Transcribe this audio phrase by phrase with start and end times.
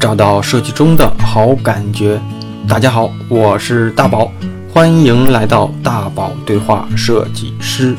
[0.00, 2.20] 找到设计中的好感觉。
[2.68, 4.30] 大家好，我是大宝，
[4.72, 7.96] 欢迎来到大宝对话设计师。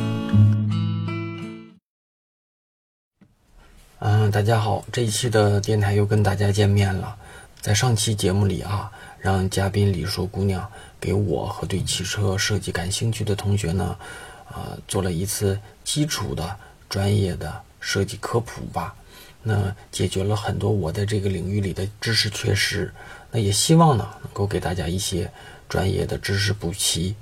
[3.99, 7.17] 嗯，大家好，这一期的电台又跟大家见面了。
[7.59, 8.89] 在上期节目里啊，
[9.19, 10.65] 让嘉宾李硕姑娘
[11.01, 13.97] 给我和对汽车设计感兴趣的同学呢，
[14.53, 16.55] 呃，做了一次基础的
[16.87, 18.95] 专业的设计科普吧。
[19.41, 22.93] 那解决了很多我在这个领域里的知识缺失，
[23.31, 25.31] 那也希望呢能够给大家一些
[25.69, 27.15] 专业的知识补齐。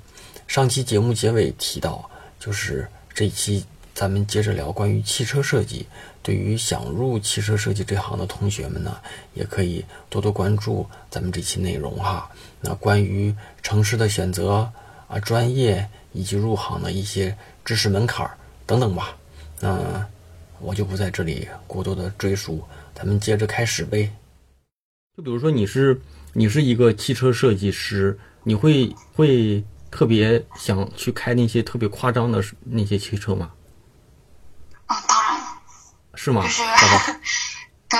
[0.48, 2.10] 上期节目结尾提到，
[2.40, 5.86] 就是这期咱们接着聊关于汽车设计。
[6.20, 8.98] 对于想入汽车设计这行的同学们呢，
[9.32, 12.28] 也可以多多关注咱们这期内容哈。
[12.60, 14.70] 那关于城市的选择
[15.06, 18.28] 啊、专业以及入行的一些知识门槛
[18.66, 19.16] 等等吧，
[19.60, 20.06] 那。
[20.60, 22.62] 我就不在这里过多的赘述，
[22.94, 24.10] 咱们接着开始呗。
[25.16, 26.00] 就比如说你是
[26.32, 33.50] 你是一个汽车设计师，你会会特别想去开那些特别夸张的那些汽车吗？
[34.86, 35.40] 啊，当然。
[36.14, 36.42] 是吗？
[36.42, 36.62] 就是
[37.88, 37.98] 对，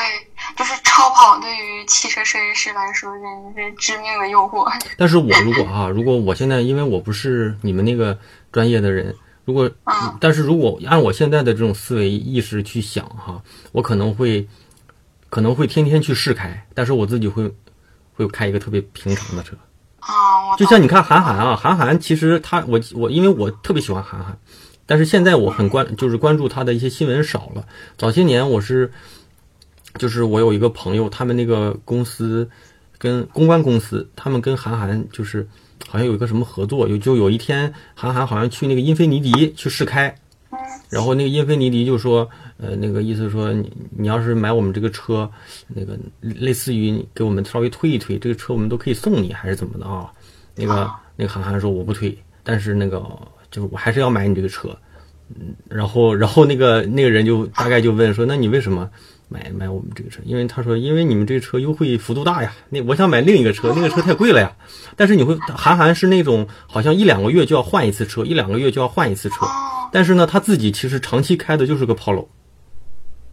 [0.56, 4.68] 就是超跑对于汽车设计师来说简直是致命的诱惑。
[4.96, 8.18] 但是我如果啊，如果我现在因为我不是你们那个
[8.50, 9.14] 专业的人。
[9.48, 9.70] 如果，
[10.20, 14.46] 但是如果按我现在的这种思维意识去想哈，我可能会，
[15.30, 17.50] 可能会天天去试开，但是我自己会，
[18.12, 19.56] 会开一个特别平常的车。
[20.00, 24.38] 啊，就像你看韩寒啊，韩寒其实他我我因为我特别喜欢韩寒，
[24.84, 27.66] 但是现在我很关就是关注他的一些新闻少了。
[27.96, 28.92] 早些年我是，
[29.96, 32.50] 就是我有一个朋友，他们那个公司
[32.98, 35.48] 跟公关公司，他们跟韩寒就是。
[35.86, 40.14] 好像有一个什么合作，有就有一天，韩寒好像去那个英菲尼迪去试开，
[40.90, 45.30] 然后那个英菲尼迪就说，呃，那个意思说你你要是买我们这个车，
[45.68, 50.10] 那个类似于给我们稍微推一推，这个车我们都可以送你，还是怎么的啊？
[50.54, 52.98] 那个那个韩寒说我不推，但是那个
[53.50, 54.76] 就是我还是要买你这个车，
[55.34, 58.90] 嗯，然后然后那个那个人就大概就问说，那你为什么？
[59.30, 62.54] 买买我们这个车，因为他说，因为你们这个车优惠幅度大呀。
[62.70, 64.56] 那我想买另一个车，那个车太贵了呀。
[64.96, 69.46] 但是你会，韩寒是那种好像一两个月就要换一次车，一两个月就要换一次车。
[69.92, 72.26] 但是呢，他自己其实长期开的就是个 Polo，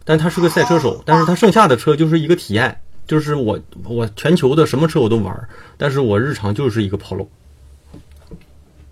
[0.04, 5.48] 但他是个赛车手，但是他剩下的车就是一个体验，就是我我全球的什么车我都玩，
[5.78, 7.26] 但是我日常就是一个 Polo。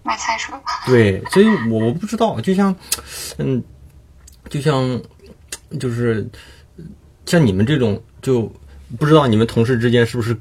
[0.03, 0.55] 买赛车。
[0.87, 2.75] 对，所以我我不知道，就像，
[3.37, 3.63] 嗯，
[4.49, 5.03] 就像，
[5.79, 6.27] 就是。
[7.27, 8.43] 像你们这种就
[8.99, 10.39] 不知道你们同事之间是不是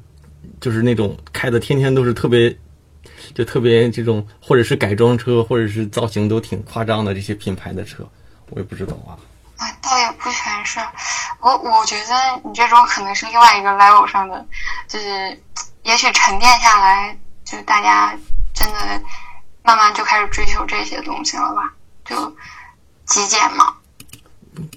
[0.59, 2.55] 就是那种开的天天都是特别
[3.33, 8.07] 就特别这种或者是改装车或者是造型都挺夸张的这些品牌的车，
[8.49, 9.15] 我也不知道啊。
[9.57, 10.79] 啊，倒也不全是，
[11.39, 14.45] 我我觉得你这种可能是另外一个 level 上的，
[14.87, 15.39] 就是
[15.83, 18.13] 也许沉淀下来，就大家
[18.53, 19.01] 真的
[19.63, 21.73] 慢慢就开始追求这些东西了吧？
[22.03, 22.35] 就
[23.05, 23.73] 极简嘛。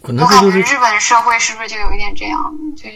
[0.03, 2.55] 可能这就是日本社会是不是就有一点这样？
[2.77, 2.93] 就是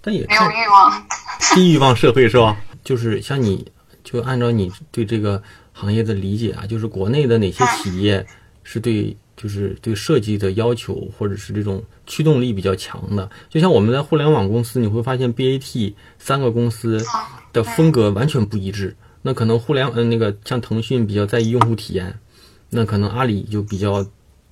[0.00, 1.06] 但也没有欲望，
[1.54, 2.56] 低欲望社会是吧？
[2.84, 3.66] 就是像你，
[4.02, 8.26] 就按照你对这个行业的理解啊，就是国内的哪些企业
[8.62, 13.30] 是对，就是对设计的要求或者是这种驱动力比较强的？
[13.48, 17.02] 就像我们在互联网公司，你会发现 BAT 三个公司
[17.52, 18.94] 的风格完全不一致。
[19.22, 22.18] 那可能互联嗯那个像腾讯比较在意用户体验，
[22.68, 24.04] 那可能阿里就比较。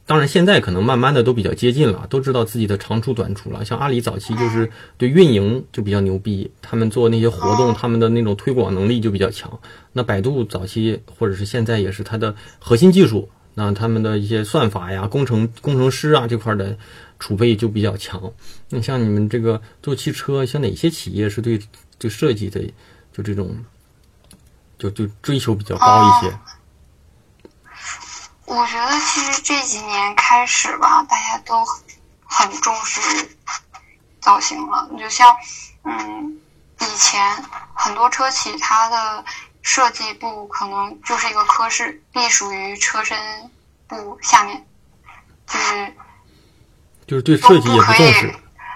[0.04, 3.64] 当然，现在可能慢慢的都比较接近了，都知道自己的长处短处了。
[3.64, 9.60] 像阿里早期就是对运营就比较牛逼，他们做那些活动，他们的那种推广能力就比较强。
[9.92, 16.76] 那百度早期或者是现在也是它的核心技术，那他们的一些算法呀、工程工程师啊这块的
[17.20, 18.32] 储备就比较强。
[18.70, 21.60] 那像你们这个做汽车，像哪些企业是对
[21.98, 22.60] 对设计的
[23.12, 23.56] 就这种
[24.78, 26.36] 就就追求比较高一些？
[28.54, 31.64] 我觉得其实这几年开始吧，大家都
[32.22, 33.00] 很重视
[34.20, 34.86] 造型了。
[34.92, 35.34] 你就像，
[35.84, 36.38] 嗯，
[36.80, 39.24] 以前很多车企它的
[39.62, 43.18] 设计部可能就是一个科室，隶属于车身
[43.88, 44.66] 部下面，
[45.46, 45.94] 就是
[47.06, 48.34] 就是对设计也不重视，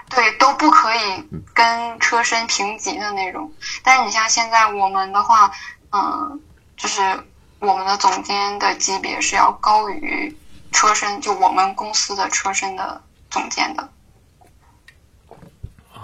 [0.09, 3.53] 对都不可以跟车身平级的那种。
[3.83, 5.51] 但是你像现在我们的话，
[5.91, 6.41] 嗯，
[6.75, 7.23] 就是。
[7.59, 10.37] 我们的总监的级别是要高于
[10.71, 13.89] 车身，就我们公司的车身的总监的，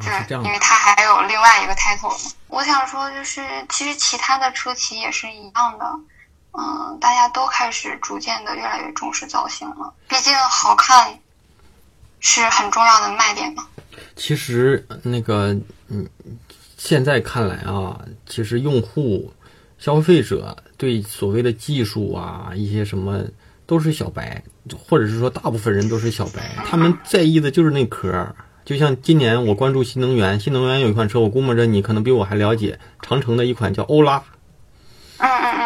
[0.01, 2.33] 是因为他还有另外一个 title。
[2.47, 5.85] 我想说，就是其实其他的车企也是一样的，
[6.51, 11.19] 嗯，大家都开始逐渐的越来越重视造型了，毕竟好看
[12.19, 13.67] 是很重要的卖点嘛。
[14.15, 15.55] 其实那个，
[15.88, 16.07] 嗯，
[16.77, 19.33] 现在看来啊，其实用户、
[19.83, 23.21] 消费者对所谓的技术啊，一些什么
[23.65, 24.41] 都是小白，
[24.88, 28.33] 或者是说大部分人都是小白，他们在意的就是那壳儿。
[28.63, 34.24] 就像今年我关注新能源，新能源有一款车，我估摸着你可能比我还了解，长城的一款叫欧拉，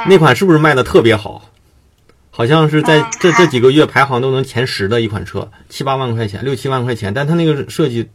[0.07, 1.51] 那款是不是卖的特别好？
[2.31, 8.09] 好像是在嗯这这几个月排行都能前十的一款车，七八万块钱，六七万块钱，但它那个设计，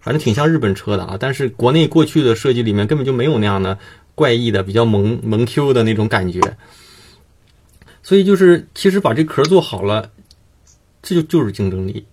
[0.00, 1.16] 反正挺像日本车的啊。
[1.20, 3.78] 但是国内过去的设计里面根本就没有那样的
[4.14, 6.40] 怪异的、比较萌萌 Q 的那种感觉。
[8.02, 10.10] 所以就是，其实把这壳做好了，
[11.02, 12.06] 这就就是竞争力。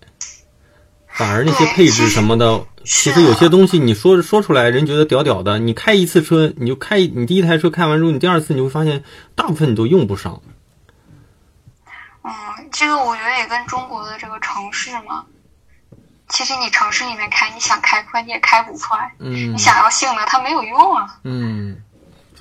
[1.07, 5.59] 反而那些配置什么的，其实有些东西你说说出来，人觉得屌屌的。
[5.59, 9.03] 你开一次车，你就开你第一台车开完之后，你第二次你会发现，
[9.35, 10.41] 大部分你都用不上。
[12.23, 12.31] 嗯，
[12.71, 15.25] 这个我觉得也跟中国的这个城市嘛，
[16.29, 21.19] 其实你城市里面开，你想开快你也开不快，嗯你想要性能它没有用啊。
[21.25, 21.75] 嗯，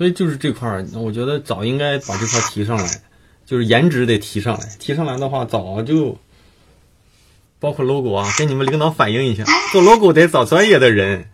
[0.01, 2.89] 所以就是这块儿，我觉得早应该把这块提上来，
[3.45, 4.65] 就是颜值得提上来。
[4.79, 6.17] 提上来的话，早就
[7.59, 11.29] 包括 logo 啊，跟你们领导反映一下，做 logo 得找专业的人。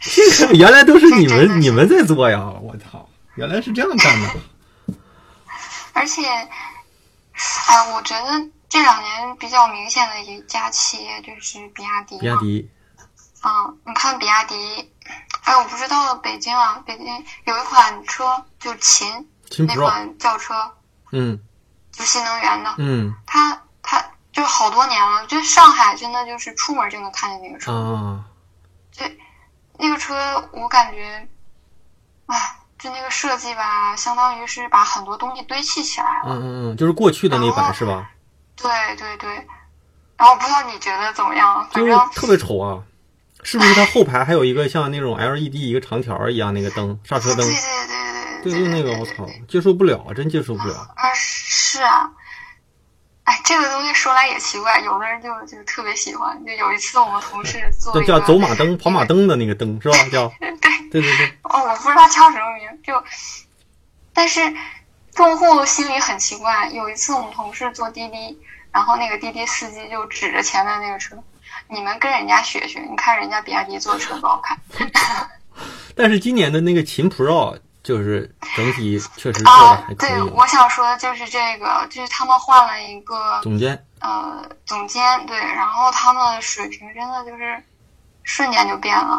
[0.00, 2.52] 这个原来都是你们你们在做呀！
[2.62, 4.28] 我操，原来是这样干的。
[5.92, 12.18] 而且，哎，我觉得这两年比较明显的一家企业就是比亚迪。
[12.18, 12.68] 比亚迪，
[13.44, 14.56] 嗯，你看比亚迪，
[15.44, 17.06] 哎，我不知道北京啊，北京
[17.44, 20.54] 有一款车就秦秦那款轿车，
[21.12, 21.40] 嗯
[21.92, 28.24] 就新能源的，嗯它它就好多年了，就上海真的就是出门就能看见那个车，啊，
[29.78, 31.28] 那个车我感觉，
[32.26, 36.26] 哎，就那个设计吧，相当于是把很多东西堆砌起来了。
[36.26, 38.10] 嗯嗯嗯，就是过去的那版是吧？
[38.56, 39.46] 对对对，
[40.16, 41.66] 然后不知道你觉得怎么样？
[41.70, 42.82] 反就是正特别丑啊！
[43.42, 47.44] 是不是它后排还有一个像那种 LED 一个长条儿一样那个灯，刹车灯对？
[47.44, 47.92] 对对
[48.42, 50.74] 对，对对就那个，我操，接受不了，真接受不了。
[50.96, 52.10] 啊，是啊，
[53.24, 56.44] 哎，这个东西说来也奇怪，有的人就就特别喜欢。
[56.44, 59.96] 就有一次我们同事 做叫走马灯、 跑马灯的那个灯是吧？
[60.10, 60.50] 叫对，
[60.90, 63.02] 对对对，哦，我不知道叫什么名，就，
[64.12, 64.40] 但是
[65.16, 66.68] 用户心里很奇怪。
[66.70, 68.38] 有一次我们同事坐滴滴，
[68.72, 71.16] 然后那个滴滴司机就指着前面那个车，
[71.68, 74.58] 你们跟人家学学，你看人家比亚迪做的车多好看。
[75.94, 80.22] 但是今年的那个秦 Pro 就是整体确实做的啊还，可对，以。
[80.30, 87.62] 我想说的就是这个，就是他们换了一个总监，呃总监，对，然后他们水平真的就是
[88.22, 89.18] 瞬间就变了。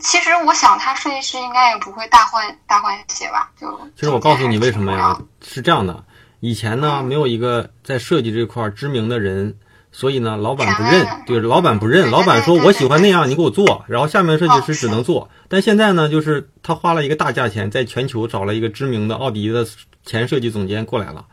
[0.00, 3.50] 其实我想，他设计师应该也不会大换大换血吧？
[3.60, 6.04] 就其实我告诉你为什么呀是这样的，
[6.40, 9.56] 以前呢没有一个在设计这块儿知名的人，
[9.96, 15.30] 所以呢老板不认，就是，老板不认，老板说我喜欢那样，你给我做，然后下面设计师哦只能做。
[15.48, 19.64] 但现在呢，就是他花了一个大价钱，在全球找了一个知名的奥迪的
[20.04, 21.26] 前设计总监过来了。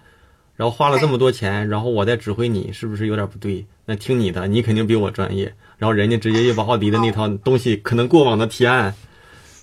[0.55, 3.65] 然后花了这么多钱，然后我再指挥你，是不是有点不对？
[3.85, 5.55] 那听你的，你肯定比我专业。
[5.79, 8.93] 然后人家直接就把奥迪的那套东西，可能过往的提案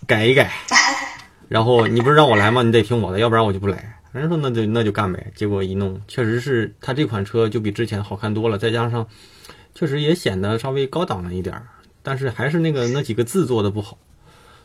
[0.08, 0.50] 改一改，
[1.46, 2.64] 然后你不是让我来吗？
[2.64, 3.97] 你得听我的，要不然我就不来。
[4.18, 5.32] 人家说那就那就干呗。
[5.34, 9.06] 结果一弄，确实是它这款车就比之前好看多了，再加上
[9.74, 11.68] 确实也显得稍微高档了一点儿，
[12.02, 13.96] 但是还是那个那几个字做的不好，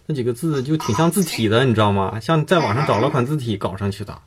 [0.05, 2.19] 那几个字就挺像字体的，你知道吗？
[2.19, 4.19] 像在网上找了款字体搞上去的。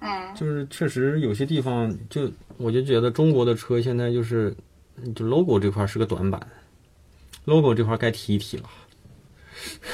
[0.00, 4.54] 嗯，就是确实有些地方就我就觉得中国的车现在就是
[5.14, 6.44] 就 logo 这块是个短板
[7.44, 8.64] ，logo 这块该提一提了。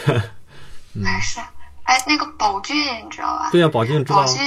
[0.05, 1.41] 还 是
[1.89, 3.49] 哎，那个宝骏你知道吧？
[3.51, 4.45] 对呀、宝骏知道宝骏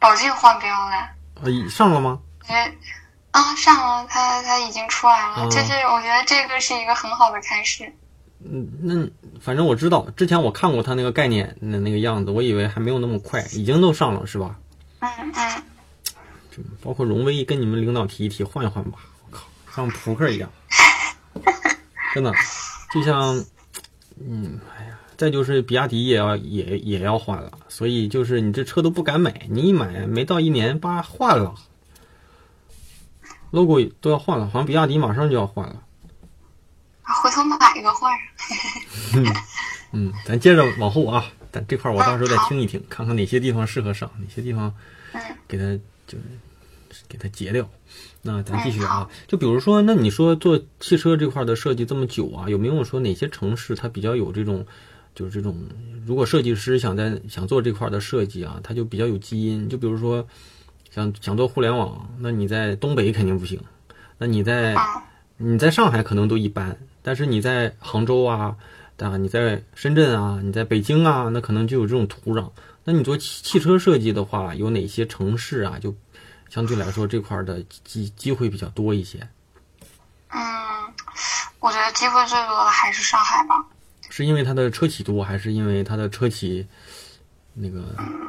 [0.00, 1.08] 宝骏换标了。
[1.40, 2.18] 呃已上了吗？
[2.40, 2.54] 我觉
[3.30, 7.92] 啊，上了，它它已经出来了，嗯就是我觉得这个是一个很好的开始。
[8.44, 14.56] 嗯，那反正我知道，之前我看过它那个概念的那个样子，我以为还没有那么快，已经都上了是吧？
[14.98, 18.98] 嗯嗯，包括荣威跟你们领导提一提，换一换吧。
[19.24, 20.50] 我靠，像扑克一样，
[22.14, 22.32] 真的，
[22.92, 23.44] 就像，
[24.20, 31.54] 嗯，哎呀，再就是比亚迪也要也也要换了，所以就是你这车都不敢买，你一买没到一年，叭换了
[33.50, 35.82] ，logo 都要换了，好像比亚迪马上就要换了。
[37.02, 39.24] 回头买一个换上。
[39.92, 44.74] 嗯，咱接着往后啊，咱这块我到时候再听一听，看看哪些地方适合上，哪些地方
[45.12, 45.64] 嗯给它
[46.06, 46.24] 就是
[47.08, 47.68] 给它截掉。
[48.22, 54.64] 那咱继续啊，就比如说，那你说做汽车这块的设计这么久啊，有没有说哪些城市它比较有这种，
[55.14, 55.56] 就是这种，
[56.06, 59.68] 如果设计师想在想做这块的设计啊，他就比较有基因。
[59.68, 60.26] 就比如说，
[60.90, 63.60] 想想做互联网，那你在东北肯定不行，
[64.16, 65.04] 那你在啊
[65.36, 68.56] 你在上海可能都一般，但是你在杭州啊，
[68.98, 72.48] 啊，你在深圳啊，你在北京啊，那可能就有这种土壤。
[72.84, 75.78] 那你做汽汽车设计的话，有哪些城市啊？
[75.80, 75.94] 就
[76.54, 79.28] 相对来说这块的机机会比较多一些。
[80.28, 80.94] 嗯，
[81.58, 83.56] 我觉得机会最多的还是上海吧。
[84.08, 86.68] 是因为它的车企多，还是因为它的车企
[87.54, 87.80] 那个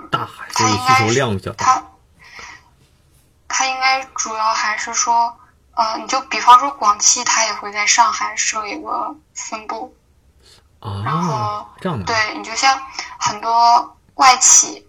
[0.10, 1.66] 大，所以需求量比较大？
[1.66, 1.86] 它
[3.48, 5.38] 它应该主要还是说，
[5.76, 9.96] 呃，你就比方说广汽，它也会在上海设一个分部。
[10.82, 12.06] 然啊后，这样的。
[12.06, 12.82] 对你就像
[13.20, 14.85] 很多外企，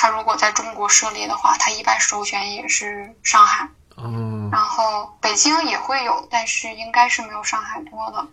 [0.00, 3.68] 它如果在中国设立的话，它一般首选也是上海。
[3.96, 8.24] 嗯然后北京也会有，但是应该是没有上海多的。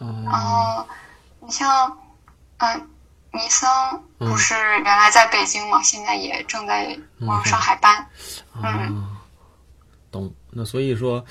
[0.00, 0.88] 嗯然哦后
[1.40, 1.98] 你像，
[2.58, 2.90] 嗯、
[3.32, 8.06] 尼桑不是原来在北京嘛，现在也正在往上海搬。
[8.54, 9.16] 嗯啊，
[10.10, 10.30] 懂。
[10.50, 11.24] 那所以说，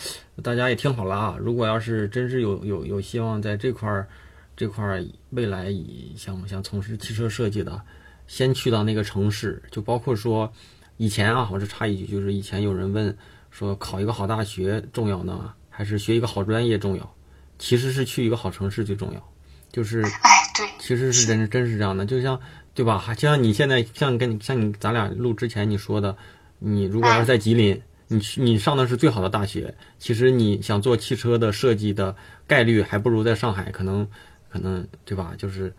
[0.43, 4.09] 大家也听好了啊，如果要是真是有有有希望在这块儿
[4.55, 7.79] 这块儿未来以想想从事汽车设计的，
[8.27, 10.51] 先去到那个城市，就包括说
[10.97, 13.15] 以前啊，我这插一句，就是以前有人问
[13.49, 17.15] 说考一个好大学重要呢，还是学一个好专业重要？
[17.57, 19.33] 其实是去一个好城市最重要，
[19.71, 22.39] 就是 哎，对，其实是真真是这样的，就像
[22.75, 22.99] 对吧？
[22.99, 26.15] 还就像你现在像跟你像你咱俩录之前你说的，
[26.59, 32.15] 你如果要是在吉林，你去你上的是最好的大学，其实你想做汽车的设计的
[32.45, 34.07] 概率还不如在上海，可能
[34.51, 35.33] 可能对吧？
[35.37, 35.71] 就是呃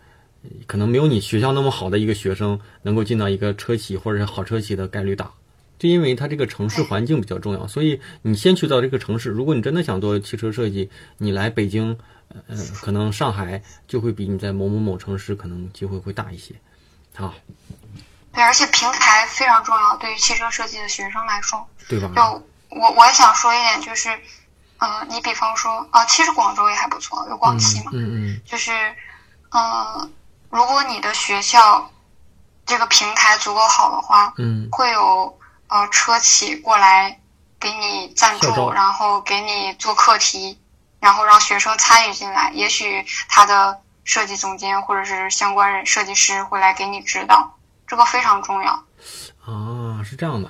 [0.67, 5.31] 可能没有你学校那么好的一个学生能够进到一个车企或者是好车企的概率大。
[5.77, 9.29] 就因为它这个城市环境比较重要，所以你先去到这个城市。
[9.29, 16.53] 如果你真的想做汽车设计，你来北京，呃，可能上海就会比你在某某某城市可能机会会大一些。
[17.15, 17.33] 啊，
[18.33, 21.65] 对，而且平台非常重要，对于汽车设计的学生来说。
[21.87, 22.11] 对吧？
[22.13, 22.21] 就
[22.77, 24.09] 我我也想说一点，就是，
[24.77, 28.71] 呃，你比方说，啊、其实广州也还不错，有广汽嘛，嗯嗯就是，
[29.49, 30.09] 呃，
[30.49, 31.89] 如果你的学校
[32.65, 37.19] 这个平台足够好的话，嗯会有呃车企过来
[37.59, 40.57] 给你赞助，然后给你做课题，
[40.99, 42.51] 然后让学生参与进来。
[42.53, 48.83] 也许他的设计总监或者是相关人设计师会来给你指导，这个非常重要。
[49.47, 50.49] 嗯，啊，是这样的。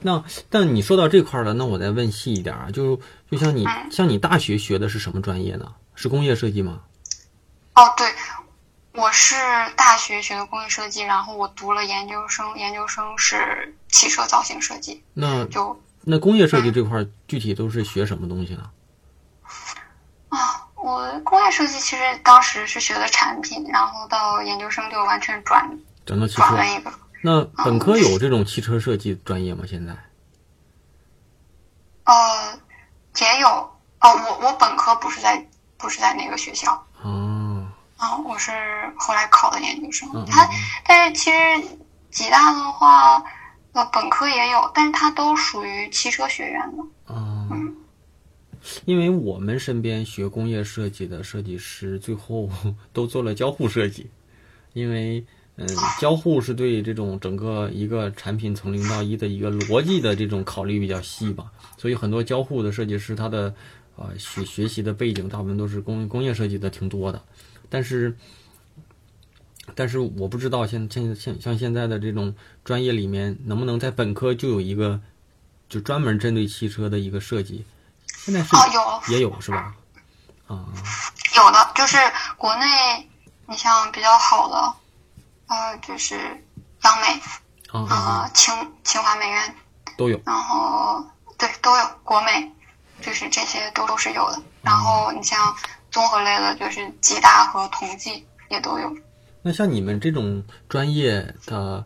[0.00, 5.72] 那但你说到这块儿了，那我再问细一点啊，就就像你嗯像你大学学的是什么专业呢？
[5.94, 6.80] 是工业设计吗？
[7.74, 8.06] 哦，对，
[8.94, 9.34] 我是
[9.76, 18.70] 大学学的工业设计，然后我读了研究生，研究生是汽车造型设计，那就那工业设计这块儿具体都是学什么东西呢？
[20.28, 25.68] 啊，我工业设计其实当时是学的产品，然后到研究生就完全转
[26.06, 26.64] 转到汽车。
[26.64, 26.92] 一个。
[27.20, 29.64] 那本科有这种汽车设计专业吗？
[29.66, 29.92] 现在？
[32.04, 32.60] 呃，
[33.18, 35.44] 也有哦，我我本科不是在
[35.78, 36.93] 不是在那个学校哦，
[38.04, 38.52] 啊，我是
[38.98, 40.08] 后来考的研究生。
[40.12, 40.46] 嗯它
[40.86, 41.36] 但是其实
[42.10, 43.22] 吉大的话，
[43.72, 47.14] 呃，本科也有，但是它都属于汽车学院的。
[47.14, 47.48] 啊，
[48.84, 52.48] 因为我们身边学工业设计的设计师，最后
[52.92, 54.10] 都做了交互设计，
[54.74, 55.24] 因为
[55.56, 55.66] 嗯，
[55.98, 61.46] 交互是对这种整个一个产品从零到一的一个逻辑的这种考虑比较细吧，
[61.78, 63.54] 所以很多交互的设计师他的
[63.96, 67.22] 呃学学习的背景大部分都是工工业设计的挺多的，
[67.74, 68.16] 但是。
[69.74, 75.00] 但是我不知道现现现像现在的这种专业里面，能不能在本科就有一个
[75.70, 77.64] 就专门针对汽车的一个设计？
[78.06, 78.60] 现在是哦，
[79.08, 79.74] 有也有是吧？
[80.46, 80.68] 啊，
[81.34, 81.96] 有的，就是
[82.36, 82.66] 国内
[83.48, 84.74] 你像比较好的，
[85.46, 86.14] 呃，就是
[86.82, 87.20] 央美
[87.72, 88.54] 啊，清
[88.84, 89.56] 清华美院，
[89.96, 90.20] 都有。
[90.26, 91.02] 然后
[91.38, 92.52] 对都有国美，
[93.00, 94.42] 就是这些都都是有的。
[94.60, 95.56] 然后你像
[95.94, 98.92] 综合类的，就是吉大和同济也都有。
[99.42, 101.84] 那像你们这种专业的，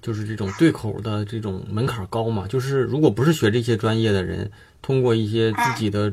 [0.00, 2.46] 就是这种对口的这种门槛高嘛？
[2.48, 6.10] 就是如果不是学这些专业的人，通过一些自己的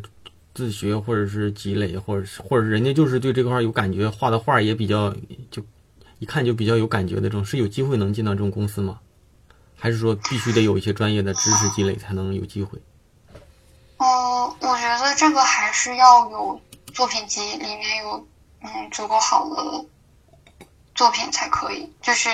[0.54, 5.16] 自学或者是积累，或者是或者是人家就是对这块儿有感觉，画的画也比较
[5.50, 5.64] 就
[6.20, 9.00] 一看就比较有感觉的这种，是有机会能进到这种公司吗？
[9.78, 12.78] 还是说必须得有一些专业的知识积累才能有机会？
[13.98, 16.62] 呃，我觉得这个还是要有
[16.94, 18.28] 作品集，里面有
[18.62, 19.86] 嗯足够好的
[20.96, 21.92] 作品才可以。
[22.02, 22.30] 就是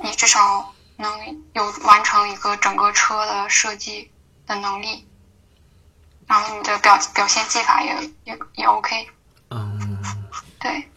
[0.00, 4.10] 你至少能有完成一个整个车的设计
[4.46, 5.06] 的能力，
[6.26, 7.94] 然后你的表表现技法也
[8.24, 9.08] 也也 OK。
[9.50, 10.02] 嗯，
[10.58, 10.88] 对，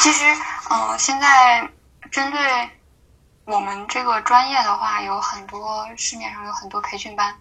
[0.00, 0.24] 其实
[0.70, 1.68] 嗯、呃现在
[2.10, 2.70] 针对
[3.44, 7.34] 我们这个专业的话，有很多市面上有很多培训班，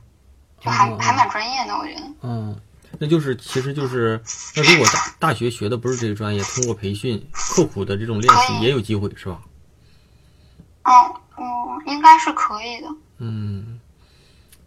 [0.60, 2.02] 就还还蛮专业的，我觉得。
[2.22, 2.60] 嗯，
[3.00, 4.22] 那就是其实就是
[4.56, 9.42] 那如果大大学学的不是这个专业，通过培训刻苦的这种练习也有机会是吧？
[10.84, 10.94] 嗯
[11.38, 11.44] 嗯，
[11.86, 12.88] 应该是可以的。
[13.20, 13.80] 嗯，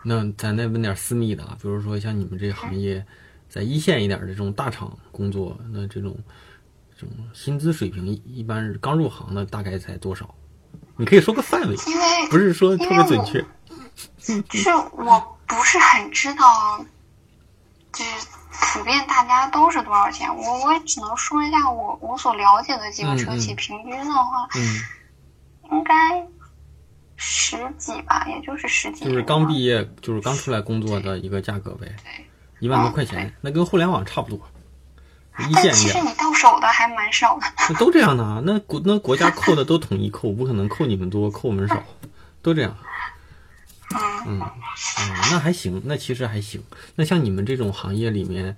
[0.04, 3.04] 那咱再问点私密的啊，比如说像你们这个行业，
[3.49, 6.16] 在一线一点的这种大厂工作，那这种
[6.96, 10.34] 这种薪资水平一一般是刚入行的大概在多少？
[10.96, 13.44] 你可以说个范围，因为不是说特别准确。
[14.20, 16.84] 是我不是很知道，
[18.00, 20.35] 就是普遍大家都是多少钱。
[20.35, 24.80] 我我也只能说一下我我所了解的几个车企，平均的话嗯，
[25.71, 25.95] 应该
[27.16, 29.04] 十几吧，也就是十几。
[29.04, 32.26] 就是刚毕业，就是刚出来工作的一个价格呗，对。
[32.61, 34.38] 一万多块钱，那跟互联网差不多，
[35.49, 37.47] 一其实你到手的还蛮少的。
[37.69, 38.42] 那都这样的啊。
[38.45, 41.83] 那国那国家扣的都统一扣，不可能扣你们多，扣我们少，
[42.42, 42.76] 都这样。
[44.26, 44.38] 嗯，
[45.30, 46.62] 那还行，那其实还行。
[46.94, 48.56] 那像你们这种行业里面，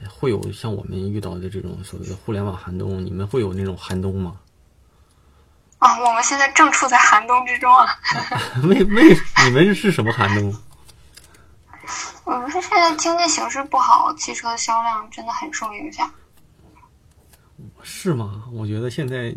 [0.00, 4.36] 呃会有像我们遇到的这种所谓的互联网寒冬，你们会有那种寒冬吗？
[5.78, 7.86] 啊，我们现在正处在寒冬之中啊。
[8.64, 10.54] 为为你们是什么寒冬？
[12.24, 16.08] 我们是现在经济形势不好，汽车销量真的很受影响。
[17.82, 18.44] 是吗？
[18.52, 19.34] 我觉得现在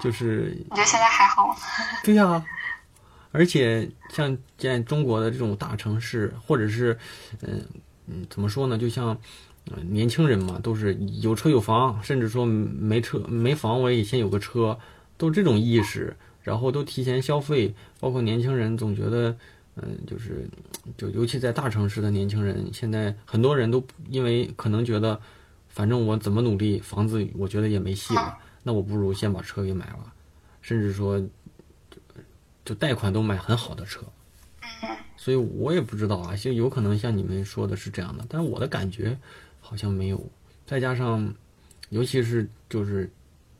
[0.00, 1.56] 就是我觉得现在还好。
[2.04, 2.42] 对呀、
[3.34, 6.96] 而且像在中国的这种大城市，或者是
[7.42, 7.60] 嗯
[8.06, 8.78] 嗯，怎么说呢？
[8.78, 9.08] 就像
[9.72, 14.78] 呃年轻人嘛，都是有车有房，甚至说没车没房我也先有个车，
[15.18, 17.74] 都这种意识，然后都提前消费。
[17.98, 19.36] 包括年轻人总觉得，
[19.74, 20.48] 嗯，就是
[20.96, 25.20] 就尤其在大城市的年轻人，现在很多人都因为可能觉得，
[25.68, 30.12] 反正我怎么努力，房子我觉得也没戏了，那我不如先把车给买了，
[30.62, 31.26] 甚至说就
[32.64, 34.00] 就贷款都买很好的车。
[35.16, 39.16] 所以我也不知道啊，就有可能像你们说的是这样的，但是我的感觉
[39.60, 40.22] 好像没有。
[40.66, 41.34] 再加上，
[41.90, 43.10] 尤其是就是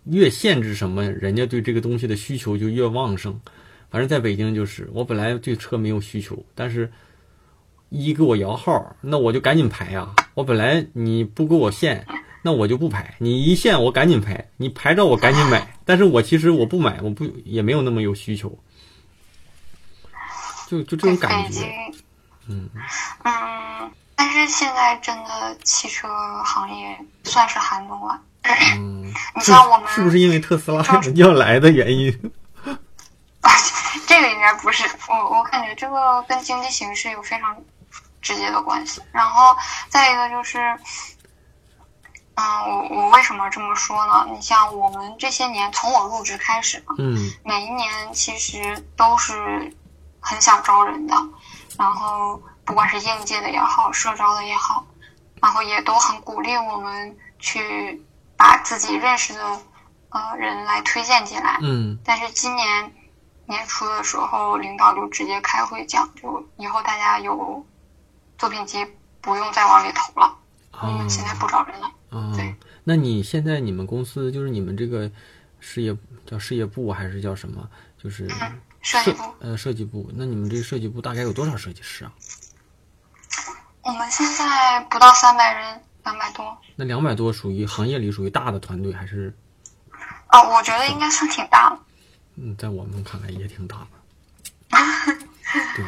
[0.04, 3.38] 越限制什么，人家对这个东西的需求就越旺盛。
[3.90, 6.90] 反正在北京就是，我本来对车没有需求，但是
[7.90, 12.04] 一给我摇号，那我就赶紧排呀、我本来你不给我限，
[12.42, 13.14] 那我就不排。
[13.18, 15.78] 你一限我赶紧排，你排着我赶紧买。
[15.84, 18.58] 但是我其实我不买，我不也没有那么有需求，
[20.82, 22.02] 就就这种感觉北京。，
[22.48, 22.70] 嗯。
[23.24, 26.08] 嗯，但是现在真的汽车
[26.44, 28.20] 行业算是寒冬了。
[28.42, 30.84] 嗯， 你是像我们是不是因为特斯拉
[31.16, 32.32] 要来的原因？
[34.06, 37.56] 这个应该不是，我我感觉这个跟经济形势有非常
[38.20, 39.00] 直接的关系。
[39.12, 39.56] 然后
[39.88, 40.58] 再一个就是，
[42.34, 44.26] 嗯，我我为什么这么说呢？
[44.30, 49.72] 你像我们这些年，从我入职开始嘛，嗯每一年其实都是
[50.24, 51.14] 很想招人的，
[51.78, 54.86] 然后不管是应届的也好，社招的也好，
[55.42, 58.02] 然后也都很鼓励我们去
[58.36, 59.60] 把自己认识的
[60.08, 61.58] 呃人来推荐进来。
[61.60, 62.92] 嗯但是今年
[63.46, 67.64] 年初的时候，领导就直接开会讲，就以后大家有
[68.38, 68.86] 作品集
[69.20, 70.34] 不用再往里投了，
[70.84, 71.90] 因啊为现在不招人了。
[72.10, 75.10] 嗯对，那你现在你们公司就是你们这个
[75.60, 77.68] 事业叫事业部还是叫什么？
[77.98, 78.26] 就是
[78.84, 80.08] 设计部，呃设计部。
[80.14, 82.12] 那你们这个设计部大概有多少设计师啊？
[83.82, 86.56] 我们现在不到三百人，两百多。
[86.76, 89.34] 那两百多属于行业里属于大的团队，还是
[90.30, 91.78] 哦，我觉得应该算挺大的。
[92.36, 93.86] 嗯，在我们看来也挺大的。
[95.76, 95.84] 对，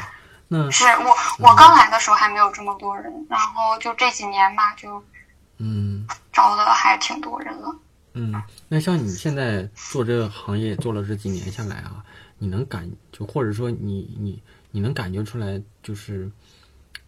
[0.49, 5.03] 那是我我刚来的时候还没有这么多人，然后就这几年吧，就
[5.59, 7.77] 嗯招的还挺多人了。
[8.15, 12.05] 嗯，那像你现在做这个行业做了这几年下来啊，
[12.38, 16.31] 你能感就或者说你你你能感觉出来，就是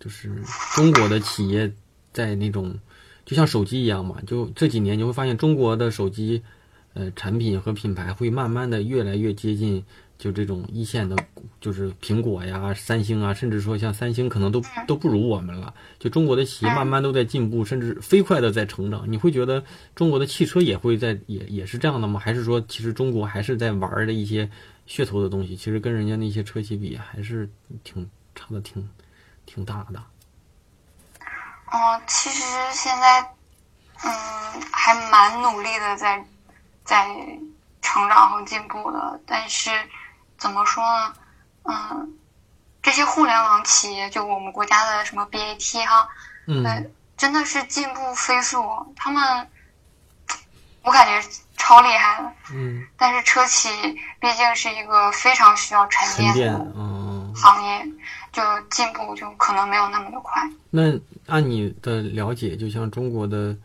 [0.00, 0.32] 就是
[0.74, 1.72] 中国的企业
[2.12, 2.78] 在那种
[3.24, 6.42] 就像手机一样嘛，就这几年你会发现中国的手机
[6.94, 9.84] 呃产品和品牌会慢慢的越来越接近
[10.16, 11.14] 就这种一线的，
[11.60, 15.72] 就是苹果呀、三星啊，甚至说像三星可能都都不如我们了。
[16.00, 19.04] 就中国的企业慢慢都在进步，甚至飞快的在成长。
[19.12, 19.62] 你会觉得
[19.94, 22.18] 中国的汽车也会在也也是这样的吗？
[22.18, 24.50] 还是说其实中国还是在玩的一些
[24.88, 27.48] 噱头的东西，其实跟人家那些车企比还是
[27.84, 28.88] 挺差的挺
[29.44, 30.02] 挺大的。
[31.70, 33.20] 嗯，其实现在
[34.02, 34.10] 嗯
[34.72, 36.24] 还蛮努力的在
[36.84, 37.06] 在
[37.82, 39.70] 成长和进步的，但是
[40.38, 41.14] 怎么说呢？
[41.64, 42.18] 嗯，
[42.82, 46.08] 这些互联网企业，就我们国家的什么 BAT 哈，
[46.46, 48.64] 嗯对，真的是进步飞速，
[48.96, 49.46] 他们
[50.82, 52.32] 我感觉超厉害的。
[52.54, 53.68] 嗯，但是车企
[54.20, 57.34] 毕竟是一个非常需要沉沉淀淀的嗯。
[57.36, 57.86] 行业，
[58.32, 60.42] 就进步就可能没有那么的快。
[60.70, 63.56] 那按你的了解，就像中国的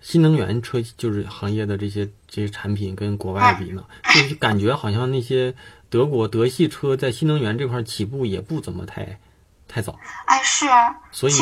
[0.00, 3.82] 新能源车就是行业的这些这些产品跟国外比呢，
[4.14, 5.52] 就是感觉好像那些
[5.90, 9.18] 德国德系车在新能源这块起步也不怎么太
[9.66, 9.98] 太早。
[10.26, 10.66] 哎，是，
[11.10, 11.32] 所以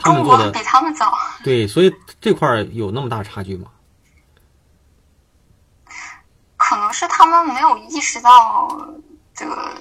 [0.00, 1.12] 他们做的比他们早。
[1.42, 3.70] 对，所以这块儿有那么大差距吗？
[6.68, 8.68] 可能是他们没有意识到
[9.34, 9.74] 这个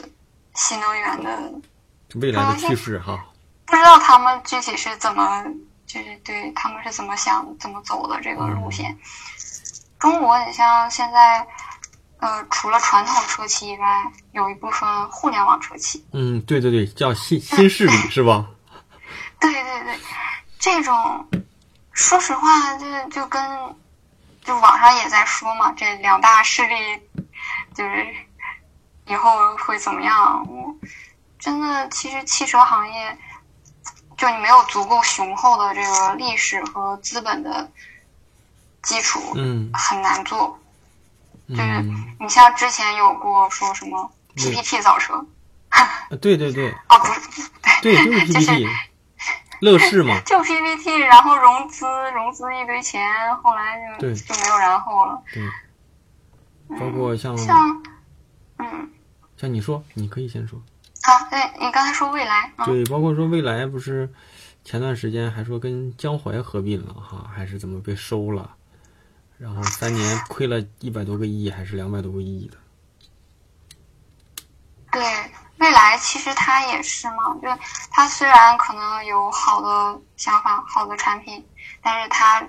[0.56, 1.52] 新能源的，
[2.15, 3.26] 未来的趋势哈。
[3.65, 5.43] 不知道他们具体是怎么，
[5.86, 8.97] 就是对他们是怎么想、怎么走的这个路线。
[10.00, 11.45] 中国，你像现在，
[12.19, 16.06] 呃，除了传统车企以外，有一部分互联网车企。
[16.13, 18.45] 嗯，对对对，叫新新势力 是吧？
[19.41, 20.00] 对对对，
[20.58, 21.28] 这种，
[21.91, 23.41] 说实话，就就跟。
[24.47, 26.75] 就网上也在说嘛，这两大势力
[27.75, 28.07] 就是
[29.05, 30.47] 以后会怎么样？
[30.49, 30.73] 我
[31.38, 33.17] 真的，其实汽车行业
[34.17, 37.69] 就你没有足够雄厚的这个历史和资本的
[38.81, 40.57] 基础，嗯，很难做。
[41.49, 45.25] 就是嗯，你像之前有过说什么 PPT 造车，
[46.21, 47.49] 对对对啊， 不是，
[47.81, 48.69] 对，就是 就是 PPT，
[49.61, 53.01] 乐视嘛， 就 PPT，然后融资融资一堆钱，
[53.43, 55.21] 后来就对就没有然后了。
[55.33, 55.43] 对，
[56.79, 57.83] 包括像像，
[58.57, 58.89] 嗯。
[59.37, 60.59] 像你说，你可以先说。
[61.03, 64.09] 啊，对你刚才说未来，嗯，对，包括说未来不是
[64.63, 68.55] 前段时间还说跟江淮合并了哈，还是怎么被收了，
[69.37, 72.57] 然后三年亏了一百多个亿，还是两百多个亿的。
[74.91, 75.01] 对，
[75.59, 77.47] 未来其实它也是嘛，就
[77.89, 81.43] 它虽然可能有好的想法、好的产品，
[81.81, 82.47] 但是它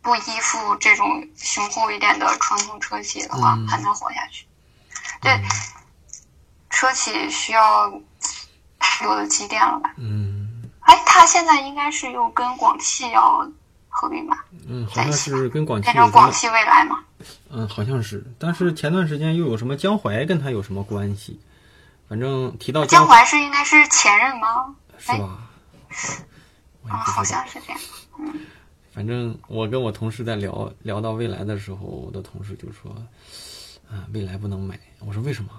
[0.00, 4.46] 不依附这种雄厚一点的传统车企的话，嗯很难活下去。
[5.20, 5.38] 对，
[6.70, 7.92] 车企需要
[8.78, 9.94] 太多的积淀了吧？
[9.98, 13.46] 嗯哎，它现在应该是又跟广汽要
[13.88, 15.94] 合并吧，嗯，好像是跟广汽变？
[15.96, 17.02] 成广汽未来嘛？
[17.50, 21.40] 嗯，好像是，但是前段时间又有什么江淮跟他有什么关系？
[22.08, 24.74] 反正提到江淮淮是应该是前任吗？
[24.98, 25.38] 是吧？
[26.88, 27.24] 啊，好。
[27.24, 27.80] 像是这样。
[28.92, 32.94] 反正我跟我同事在聊聊到未来的时候，我的同事就说
[33.90, 35.50] ：“啊，未来不能买。”我说：“为什么？”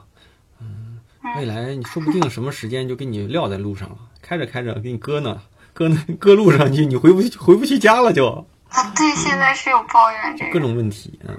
[0.62, 1.00] 嗯，
[1.36, 5.38] 未来你说不定什么时间就给你撂在路上了， 开着开着给你搁那，
[5.74, 10.54] 搁那搁路上去，你回不去回不去家了就，啊，对，现在是有抱怨这个。
[10.54, 11.20] 各种问题。
[11.28, 11.38] 嗯，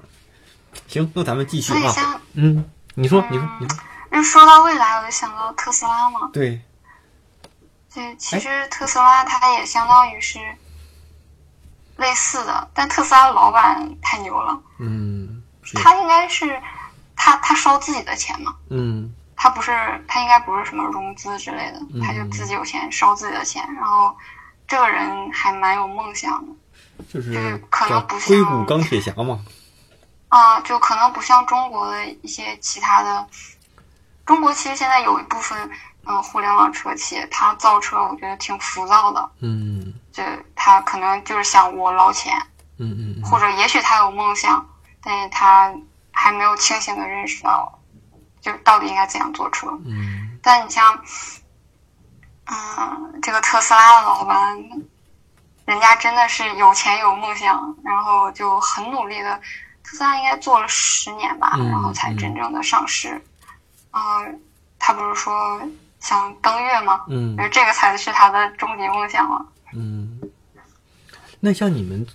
[0.87, 2.21] 行，那咱们继续啊。
[2.35, 2.63] 嗯，
[2.95, 3.79] 你说，你说，你说，
[4.17, 6.31] 就说到未来，我就想到特斯拉嘛。
[6.33, 6.59] 对，
[7.93, 10.39] 对，其实特斯拉它也相当于是
[11.97, 15.43] 类似的，但特斯拉老板太牛了，嗯，
[15.75, 16.59] 他应该是
[17.15, 19.71] 他他烧自己的钱嘛，嗯他不是
[20.09, 24.17] 他应该不是什么融资之类的，嗯他就自己有钱烧自己的钱，然后
[24.67, 26.53] 这个人还蛮有梦想的。
[27.13, 29.39] 就是可能不像硅谷钢铁侠嘛。
[30.29, 33.27] 啊，就可能不像中国的一些其他的，
[34.27, 35.59] 中国其实现在有一部分
[36.05, 39.95] 嗯、呃互联网车企，它造车我觉得挺浮躁的，嗯。
[40.13, 40.23] 就
[40.55, 42.35] 他可能就是想我捞钱，
[42.79, 43.23] 嗯嗯嗯。
[43.23, 44.67] 或者也许他有梦想，
[45.03, 45.73] 但是他
[46.11, 47.79] 还没有清醒的认识到，
[48.41, 49.69] 就到底应该怎样做车。
[49.85, 50.39] 嗯。
[50.43, 50.99] 但你像，
[52.47, 54.59] 嗯，这个特斯拉的老板，
[55.67, 59.37] 人家真的是有钱有梦想，然后就很努力的，
[59.85, 63.23] 特斯拉应该做了十年吧，嗯然后才真正的上市。
[63.97, 64.41] 嗯、
[64.79, 65.33] 他不是说
[66.01, 67.01] 想登月吗？
[67.09, 69.47] 嗯我觉得这个才是他的终极梦想了。
[69.75, 70.21] 嗯。
[71.41, 72.07] 那像你们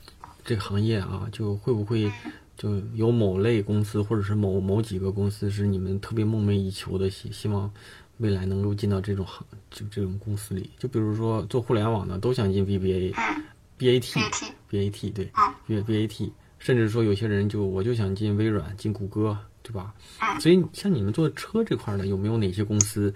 [0.44, 2.12] 这个行业啊，就会不会
[2.58, 7.72] 就有某类公司，或者是某某几个公司是你们特别梦寐以求的，希希望
[8.18, 10.70] 未来能够进到这种行就这种公司里？
[10.78, 13.44] 就比如说做互联网的都想进 VBA、嗯
[13.80, 14.14] BAT、
[14.70, 19.94] ，BAT，BAT 对嗯 BAT，甚至说有些人就我就想进微软、进谷歌，对吧？
[20.22, 23.14] 嗯所以像你们做车这块儿的，有没有哪些公司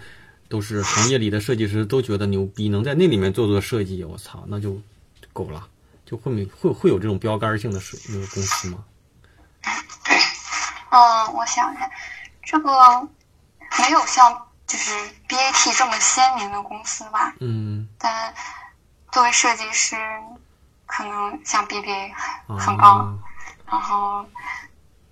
[0.48, 4.04] 都是行业里的设计师都觉得牛逼，能在那里面做做设计？
[4.04, 4.80] 我操，那就
[5.34, 5.68] 够了。
[6.06, 8.86] 就会没会会有这种标杆性的设那个公司吗？
[10.92, 11.90] 嗯，我想一下，
[12.44, 13.02] 这个
[13.80, 14.32] 没有像
[14.68, 14.92] 就是
[15.28, 18.32] BAT 这么鲜明的公司吧，嗯，但
[19.12, 19.96] 作为设计师，
[20.86, 22.12] 可能像 BBA
[22.46, 23.12] 啊很高，
[23.66, 24.24] 然后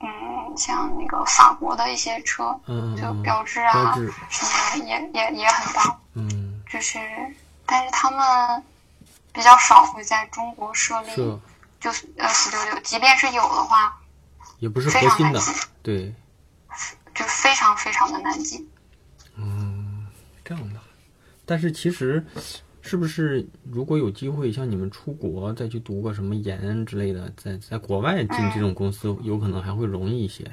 [0.03, 3.95] 嗯，像那个法国的一些车，就嗯就标志啊
[4.29, 6.99] 什么也也也很棒，嗯，就是
[7.65, 8.63] 但是他们
[9.31, 11.39] 比较少会在中国设立，这
[11.79, 13.97] 就是呃四九九，即便是有的话，
[14.59, 15.41] 也不是非核心的
[15.81, 16.13] 对，
[17.15, 18.69] 就非常非常的难进。
[19.35, 20.05] 嗯，
[20.43, 20.79] 这样的。
[21.45, 22.25] 但是其实
[22.85, 30.43] 是不是如果有机会，像你们出国再去读个什么研之类的，在在国外进这种公司，有可能还会容易一些。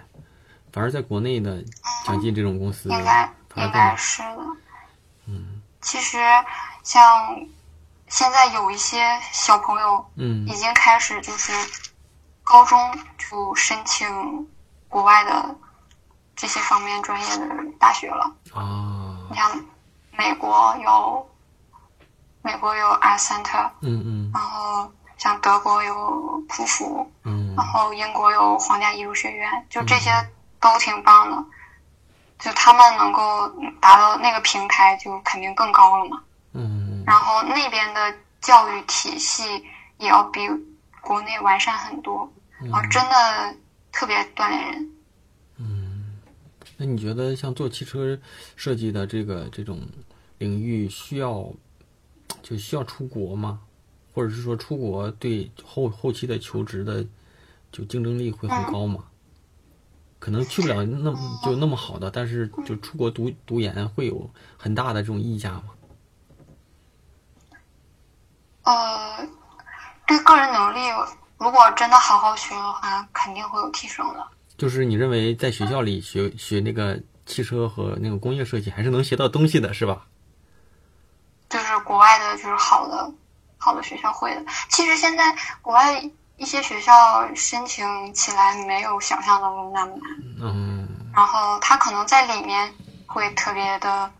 [0.72, 1.62] 反而在国内的
[2.06, 4.38] 想进这种公司，应该应该是的。
[5.26, 6.18] 嗯，其实
[6.84, 7.02] 像
[8.06, 9.00] 现在有一些
[9.32, 11.52] 小朋友嗯已经开始就是
[12.44, 12.78] 高中
[13.18, 14.06] 就申请
[14.88, 15.56] 国外的
[16.36, 17.46] 这些方面专业的
[17.78, 18.32] 大学了。
[18.54, 19.64] 啊你像
[20.16, 21.29] 美国有
[22.42, 30.10] 美国有 Art Center，嗯嗯然后像德国有普福，嗯然后英国有皇家艺术学院，就这些
[30.60, 31.44] 都挺棒的。
[32.38, 33.46] 就他们能够
[33.82, 36.22] 达到那个平台，就肯定更高了嘛。
[36.54, 39.62] 嗯然后那边的教育体系
[39.98, 40.48] 也要比
[41.02, 42.22] 国内完善很多，
[42.72, 43.54] 啊，真的
[43.92, 44.90] 特别锻炼人。
[45.58, 46.18] 嗯
[46.78, 48.18] 那你觉得像做汽车
[48.56, 49.78] 设计的这个这种
[50.38, 51.44] 领域，需要
[52.42, 53.60] 就需要出国吗？
[54.12, 57.06] 或者是说出国对后后期的求职的
[57.70, 59.04] 就竞争力会很高吗？
[60.18, 65.64] 可能去不了那么就那么好的，但是就出国读读研会有很大的这种溢价吗？
[68.64, 69.26] 呃，
[70.06, 70.78] 对个人能力，
[71.38, 74.26] 如果真的好好学的话，肯定会有提升的。
[74.58, 80.06] 就是你认为在学校里学学那个汽车和那个工业设计，还是能学到东西的，是吧？
[81.90, 83.12] 就是国外的，就是好的
[83.58, 84.44] 好的学校会的。
[84.68, 86.00] 其实现在国外
[86.36, 90.02] 一些学校申请起来没有想象当中那么难，
[90.40, 92.72] 嗯然后他可能在里面
[93.06, 94.10] 会特别的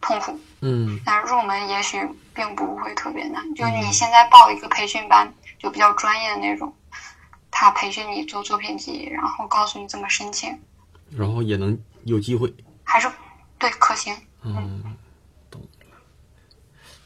[0.00, 3.42] 痛苦，嗯但入门也许并不会特别难。
[3.54, 6.74] 就你现在报一个培训班，就比较专业的那种，
[7.50, 10.58] 他培训你做作品集，然后告诉你怎么申请，
[11.16, 12.52] 然后也能有机会。
[12.82, 13.08] 还是
[13.56, 14.14] 对可行。
[14.42, 14.89] 嗯。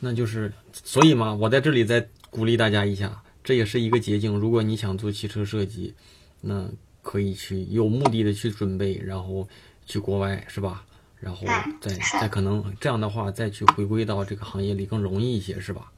[0.05, 4.39] 那就是，所以嘛，我在这里再鼓励大家一下，这也是一个捷径。
[4.39, 5.95] 如果你想做汽车设计，
[6.43, 6.69] 那
[7.01, 9.49] 可以去有目的的去准备，然后
[9.87, 10.85] 去国外，是吧？
[11.19, 11.47] 然后
[11.81, 15.91] 再再可能这样的话，再去回归到这个行业里更容易一些，是吧？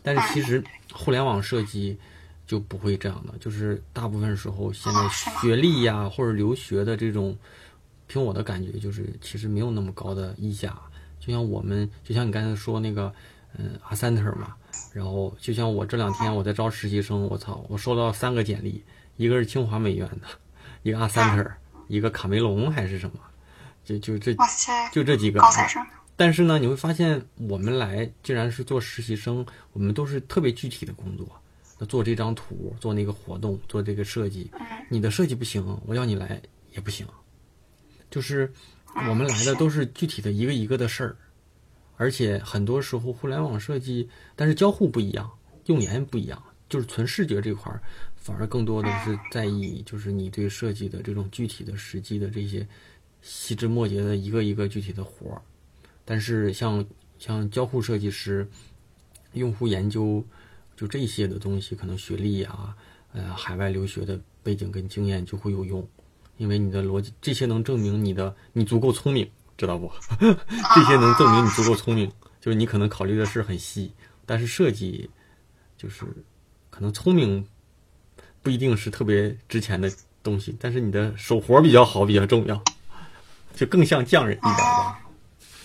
[0.00, 1.96] 但是其实互联网设计
[2.46, 5.08] 就不会这样的，就是大部分时候现在
[5.42, 7.36] 学历呀或者留学的这种，
[8.06, 10.80] 凭我的感觉就是其实没有那么高的溢价。
[11.24, 13.10] 就像我们，就像你刚才说那个，
[13.56, 14.54] 嗯，阿三特嘛，
[14.92, 18.82] 然后就像我这两天我在招实习生，我操，我收到三个简历，
[19.16, 20.26] 一个是清华美院的，
[20.82, 21.50] 一个阿三特，
[21.88, 23.16] 一个卡梅隆还是什么，
[23.84, 24.36] 就就这，
[24.92, 25.40] 就这几个。
[25.40, 25.82] 高材生，
[26.14, 31.26] 但是呢，你会发现我们来既然是做实习生，我们都是特别具体的工作，
[31.78, 34.50] 那做这张图，做那个活动，做这个设计，
[34.90, 36.40] 你的设计不行，我要你来
[36.72, 37.06] 也不行，
[38.10, 38.52] 就是
[38.94, 41.16] 我们来的都是具体的一个一个的事儿，
[41.96, 45.30] 而且很多时候互联网设计，但是交互不一样，
[45.66, 47.82] 用研不一样，就是纯视觉这块儿，
[48.16, 52.66] 反而更多的是在意就是你对设计的这种具体的、实际的这些
[53.20, 55.42] 细枝末节的一个一个具体的活儿。
[56.04, 56.84] 但是像
[57.18, 58.46] 像交互设计师、
[59.32, 60.24] 用户研究，
[60.76, 62.76] 就这些的东西，可能学历啊，
[63.12, 65.86] 呃，海外留学的背景跟经验就会有用，
[66.36, 69.90] 因为你的逻辑这些能证明你的你足够聪明，知道不？
[70.20, 73.92] 这些能证明你足够聪明，就是你可能考虑的事很细，
[74.26, 75.08] 但是设计
[75.76, 76.04] 就是
[76.70, 77.46] 可能聪明
[78.42, 79.90] 不一定是特别值钱的
[80.22, 82.62] 东西，但是你的手活比较好比较重要，
[83.54, 85.00] 就更像匠人一点吧。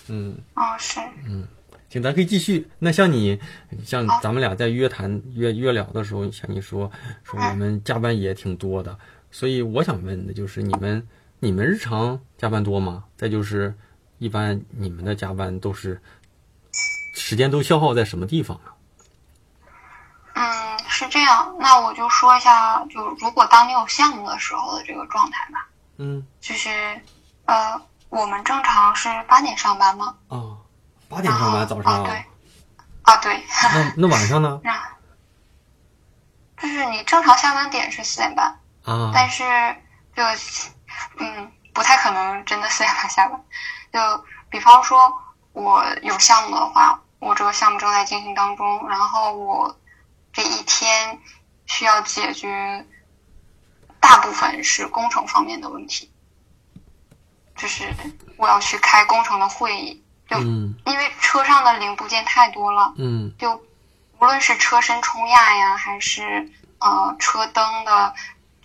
[0.08, 0.38] 嗯。
[0.55, 1.47] 哦，是，嗯
[1.89, 2.67] 行，咱可以继续。
[2.77, 3.39] 那像你，
[3.84, 6.91] 像咱们俩在约谈、约约聊的时候，像你说
[7.23, 8.95] 说我们加班也挺多的，
[9.31, 11.07] 所以我想问的就是你们，
[11.39, 13.05] 你们日常加班多吗？
[13.15, 13.77] 再就是，
[14.17, 16.01] 一般你们的加班都是
[17.13, 18.73] 时间都消耗在什么地方啊？
[20.35, 21.55] 嗯，是这样。
[21.59, 25.67] 那我就说一下，就如果当你有项目的时候的这个状态吧。
[25.97, 26.69] 嗯就是，
[27.45, 30.15] 呃，我们正常是八点上班吗？
[30.29, 30.57] 啊，
[31.09, 32.25] 八点上班早啊，上对，
[33.01, 34.59] 啊对，那那晚上呢？
[34.63, 34.81] 那
[36.61, 39.43] 就是你正常下班点是四点半，啊，但是
[40.15, 40.23] 就
[41.17, 43.43] 嗯不太可能真的四点半下班。
[43.91, 45.11] 就比方说，
[45.53, 49.79] 我有项目的话，我这个项目正在进行当中，然后我
[50.31, 51.19] 这一天
[51.65, 52.85] 需要解决
[53.99, 56.11] 大部分是工程方面的问题，
[57.57, 57.93] 就是
[58.37, 60.75] 我要去开工程的会议，就嗯。
[60.85, 63.33] 因为车上的零部件太多了，嗯。
[63.37, 63.55] 就
[64.19, 68.13] 无论是车身冲压呀，还是呃车灯的，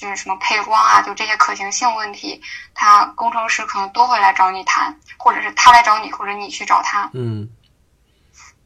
[0.04, 2.38] 就是什么配光啊，就这些可行性问题，
[2.74, 7.10] 他工程师可能都会来找你谈，或者是他来找你，或者你去找他。
[7.14, 7.48] 嗯。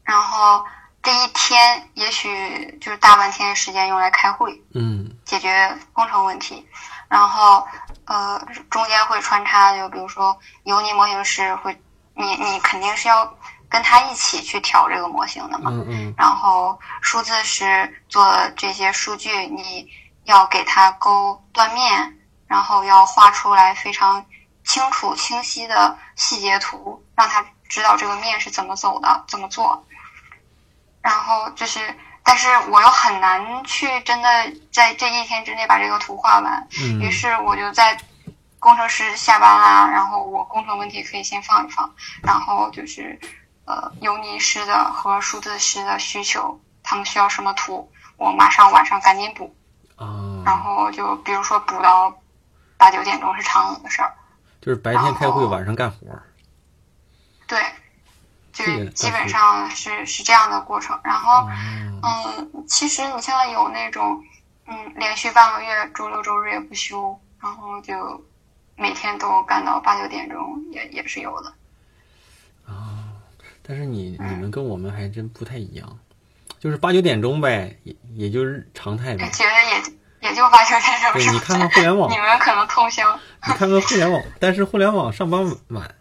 [0.03, 0.65] 然后
[1.01, 5.09] 这一天也许就是大半天时间用来开会，嗯。
[5.23, 6.67] 解决工程问题，
[7.07, 7.65] 然后
[8.03, 8.37] 呃
[8.69, 11.73] 中间会穿插，就比如说油泥模型师会，
[12.15, 13.33] 你你肯定是要
[13.69, 16.13] 跟他一起去调这个模型的嘛，嗯嗯。
[16.17, 19.89] 然后数字是做这些数据，你
[20.29, 24.23] 要给它勾断面，然后要画出来非常
[24.63, 29.83] 清楚清晰的细节图，让他知道这个面是怎么走的，怎么做。
[31.01, 31.79] 然后就是，
[32.23, 34.29] 但是我又很难去真的
[34.71, 37.97] 在这一天之内把这个图画完，嗯于是我就在
[38.59, 43.19] 工程师下班啦，然后我工程问题可以先放一放，然后就是
[43.65, 49.55] 呃油泥师的和数字师的需求，他们需要什么图，我马上晚上赶紧补，
[49.99, 52.17] 啊，然后就比如说补到
[52.77, 54.11] 八九点钟是常有的事儿，
[54.61, 55.97] 就是白天开会，晚上干活。
[57.47, 57.59] 对，
[58.53, 60.97] 就是基本上是是这样的过程。
[61.03, 61.47] 然后，
[62.01, 64.23] 哦嗯，其实你像有那种，
[64.67, 68.23] 嗯，连续半个月周六周日也不休，然后就
[68.75, 71.53] 每天都干到八九点钟，也也是有的。
[72.65, 73.05] 啊
[73.61, 75.99] 但是你你们跟我们还真不太一样，
[76.59, 79.23] 就是八九点钟呗，也也就是常态呗。
[79.23, 83.17] 也也就八九点钟对，你看看互联网你，们可能通宵。
[83.47, 85.95] 你看看互联网，但是互联网上班晚，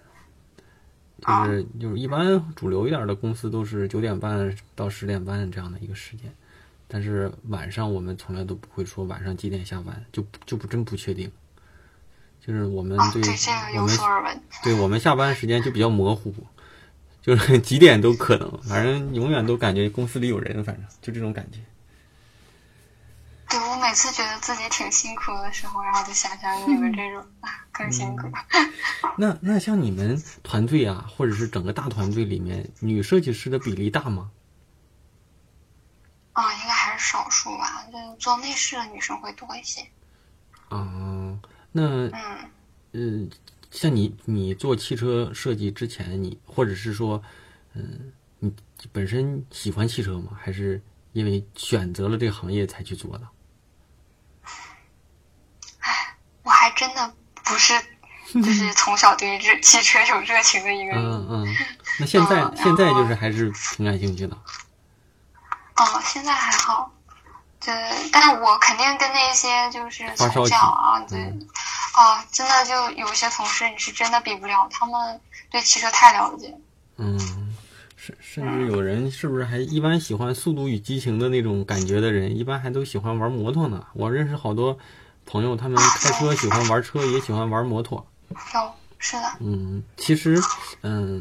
[1.23, 6.33] 啊就是就是一般主流一点的公司都是九点半到十点半这样的一个时间，
[6.89, 11.31] 但是晚上我们从来都不会说晚上几点下班，就就不真不确定。
[12.45, 13.23] 就是我们啊，对
[13.77, 14.41] 我们。
[14.65, 16.35] 对我们下班时间就比较模糊，
[17.29, 21.59] 就是几点都可能，反正永远都感觉公司里有人，反正就这种感觉。
[23.51, 28.33] 对我每次觉得自己挺辛苦的时候，然后就想想你们这种啊 更辛苦。
[29.19, 34.31] 那那像你们团队啊，或者是整个大团队里面，女设计师的比例大吗？
[36.33, 37.85] 啊，应该还是少数吧。
[37.93, 39.83] 就做内饰的女生会多一些。
[40.71, 41.39] 啊、
[41.73, 42.51] 那嗯，
[42.93, 43.31] 嗯，
[43.71, 47.23] 像你你做汽车设计之前，你或者是说，
[47.75, 48.53] 嗯，你
[48.93, 50.33] 本身喜欢汽车吗？
[50.41, 53.29] 还是因为选择了这个行业才去做的？
[55.81, 57.75] 哎 我还真的不是，
[58.33, 60.99] 就是 从小对热汽车有热情的一个人。
[61.05, 61.57] 嗯嗯，
[62.01, 64.35] 那现在嗯现在就是还是挺感兴趣的。
[65.77, 66.93] 哦，现在还好。
[67.61, 67.75] 对，
[68.13, 71.49] 但我肯定跟那些就是从小啊，对，嗯
[71.99, 76.55] 啊，真的就有些同事你是真的比不了，他们对汽车太了解。
[76.97, 77.19] 嗯，
[77.97, 83.85] 甚甚至有人是不是还一般喜欢《速度与激情》的那种感觉的人，一般还都喜欢玩摩托呢？
[83.95, 84.79] 我认识好多
[85.27, 88.07] 朋友，他们开车喜欢玩车，也喜欢玩摩托。
[88.31, 90.41] 有，是的，嗯，其实，
[90.83, 91.21] 嗯，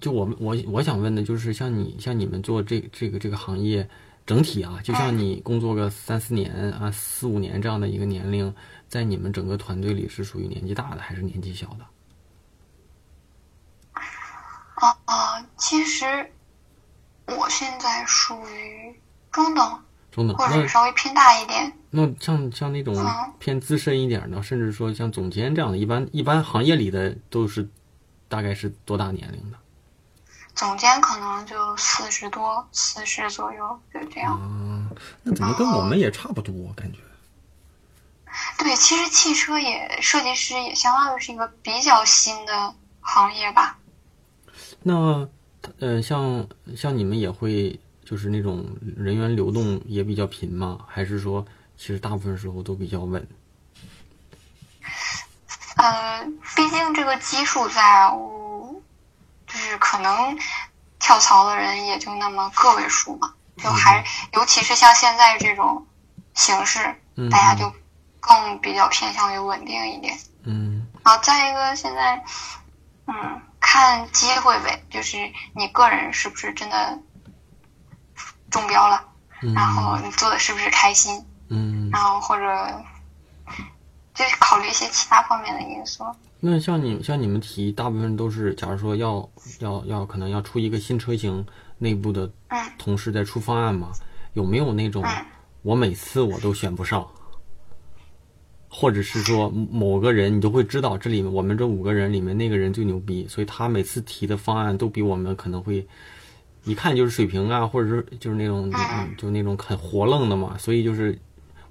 [0.00, 3.88] 就我们我我想问的就是，像你像你们做这这个这个行业，
[4.24, 8.54] 整体啊，就像你工作个三四年啊、四五年这样的一个年龄，
[8.92, 11.86] 在你们整个团队里是属于年纪大的还是年纪小的？
[14.74, 16.30] 啊啊，其实
[17.24, 18.94] 我现在属于
[19.30, 20.36] 中等，中等。
[20.36, 21.72] 或者那稍微偏大一点。
[21.88, 27.66] 那像像那种嗯偏资深一点的，甚至说像总监这样的，一般一般行业里的都是
[28.28, 29.56] 大概是多大年龄的？
[30.54, 34.38] 总监可能就四十多、四十左右，就这样。
[34.38, 34.90] 啊，
[35.22, 36.70] 那怎么跟我们也差不多？
[36.74, 36.98] 感觉
[38.58, 43.78] 对，其实汽车也设计师也相当于是一个比较新的行业吧。
[44.82, 45.28] 那
[45.78, 48.66] 呃，像像你们也会就是那种
[48.96, 50.78] 人员流动也比较频吗？
[50.88, 51.44] 还是说
[51.76, 53.26] 其实大部分时候都比较稳？
[55.76, 56.24] 呃，
[56.56, 60.38] 毕竟这个基数在，就是可能
[60.98, 65.86] 跳槽的人也就那么个位数嘛，就还尤其是像现在这种
[66.34, 67.72] 形式，嗯大家就
[68.22, 70.16] 更比较偏向于稳定一点。
[70.44, 72.24] 嗯啊，再一个现在，
[73.06, 75.18] 嗯，看机会呗，就是
[75.54, 76.98] 你个人是不是真的
[78.50, 79.04] 中标了，
[79.42, 81.90] 嗯然后你做的是不是开心，嗯。
[81.92, 82.84] 然后或者
[84.14, 86.04] 就是考虑一些其他方面的因素。
[86.38, 91.44] 那像你像你们提，大部分都是，假如说要要要可能要出一个新车型，
[91.78, 93.90] 内部的嗯同事在出方案嘛？
[94.34, 95.26] 有没有那种嗯
[95.62, 97.06] 我每次我都选不上，
[98.74, 105.86] 或者是说某个人你都会知道，这里面我们这五个人里面那个人最牛逼，所以他每次提的方案都比我们可能会
[106.64, 111.18] 一看就是水平啊，或者是就是那种嗯就那种很活愣的嘛，所以就是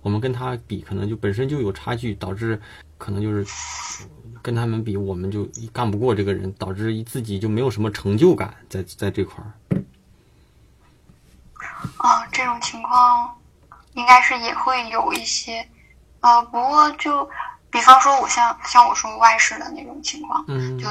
[0.03, 2.61] 我们跟他比，可能就本身就有差距，导致
[2.99, 3.43] 可能就是
[4.43, 9.49] 跟他们比，我们就干不过这个人，导致自己就没有什么成就感在在这块儿。
[11.97, 13.35] 啊，这种情况
[13.95, 15.67] 应该是也会有一些，
[16.21, 17.29] 呃，不过就
[17.69, 20.87] 比方说我像像我说外事的那种情况，嗯就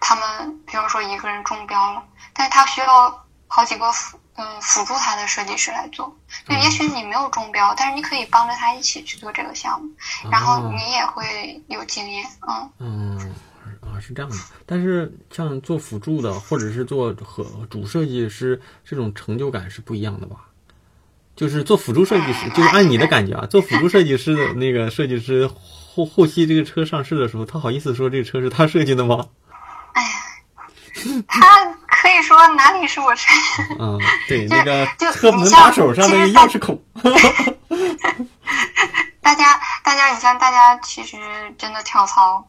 [0.00, 2.02] 他们比方说一个人中标了，
[2.32, 6.16] 但是他需要好几个辅嗯辅助他的设计师来做，
[6.48, 9.90] 就也许你没有中标，但是你可以帮着他一起去做这个项目，
[10.30, 12.70] 然后哦你也会有经验，嗯。
[12.78, 13.34] 嗯，
[13.82, 14.36] 啊是这样的。
[14.64, 20.36] 但是像做辅助的，或者是做和主设计师，这种成就感是不一样的吧？
[21.38, 25.48] 就是做辅助设计师，就是按你的感觉啊，做辅助设计师的那个设计师
[25.94, 29.24] 后后期这个车上市的时候，他好意思说这个车是他设计的吗？
[29.92, 30.10] 哎呀，
[31.28, 33.96] 他可以说哪里是我设计的，啊，
[34.28, 36.82] 对，那个就车门把手上那个其实大钥匙孔，
[39.22, 41.16] 大家大家，你像大家其实
[41.56, 42.44] 真的跳槽，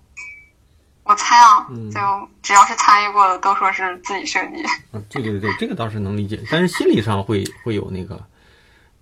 [1.03, 1.99] 我猜啊，嗯就
[2.41, 4.63] 只要是参与过的，都说是自己设计。
[4.93, 8.19] 嗯，对对对，这个倒是能理解，但是心理上会会有那个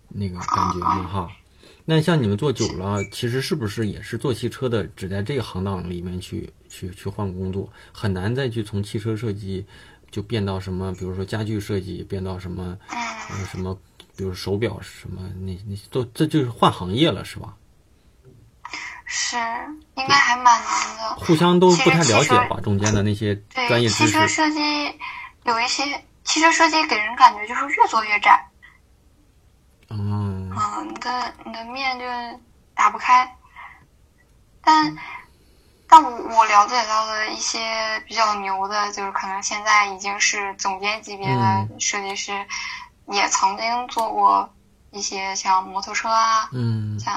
[0.10, 1.30] 那个感觉嘛哈。
[1.86, 9.66] 那像你们做久了，其实是不是也是做汽车的，只在这个行当里面去去去换工作，很难再去从汽车设计
[10.12, 12.98] 就变到什么，比如说家具设计，变到什么嗯，
[13.30, 13.78] 呃什么，
[14.18, 17.54] 比如手表什么，那那都这就是换行业了是吧？
[19.06, 19.38] 是
[19.96, 21.16] 应该还蛮难的。
[21.16, 23.34] 互相都不太了解吧，中间的那些
[23.70, 24.28] 专，业知识汽车。
[24.28, 24.60] 设计
[25.46, 25.84] 有一些
[26.26, 28.46] 汽车设计给人感觉就是越做越窄，
[29.90, 32.06] 嗯嗯，你的你的面就
[32.76, 33.36] 打不开。
[34.62, 34.98] 但
[35.88, 42.46] 但我我了解到的一些比较牛的，就是可能现在已经是总监级别的嗯设计师，
[43.08, 44.54] 也曾经做过
[44.92, 47.16] 一些像摩托车啊，嗯像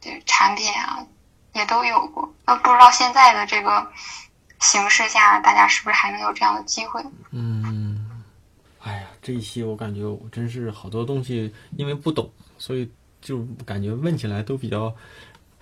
[0.00, 1.04] 这产品啊，
[1.52, 2.32] 也都有过。
[2.46, 3.90] 那不知道现在的这个
[4.60, 7.04] 形势下，大家是不是还能有这样的机会？
[7.32, 7.93] 嗯，
[9.24, 12.86] 这一期我感觉我真是好多东西，因为不懂，所以
[13.22, 14.94] 就感觉问起来都比较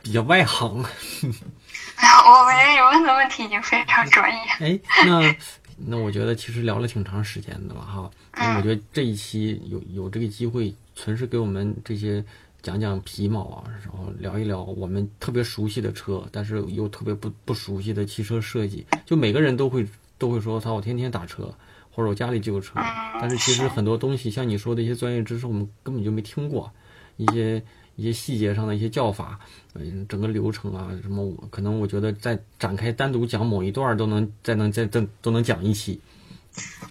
[0.02, 0.82] 比较外行。
[1.94, 4.40] 哎呀，我觉得你问的问题已经非常专业。
[4.58, 5.36] 哎，那
[5.76, 8.10] 那我觉得其实聊了挺长时间的了哈。
[8.34, 12.24] 那我觉得这一期有有这个机会，纯是给我们这些
[12.62, 18.84] 讲讲皮毛啊，然后聊一聊我们特别熟悉的车，但是又特别不不熟悉的汽车设计。
[19.06, 19.86] 就每个人都会
[20.18, 21.54] 都会说，操，我天天打车，
[21.92, 22.80] 或者我家里就有车。
[23.20, 26.72] 但是其实很多东西，像你说的一些专业知识，我们根本就没听过，
[27.16, 27.62] 一些。
[27.94, 29.38] 一些细节上的一些叫法，
[29.74, 36.00] 嗯，整个流程啊，什么，可能我觉得再展开单独讲某一段都能再能再再都能讲一期。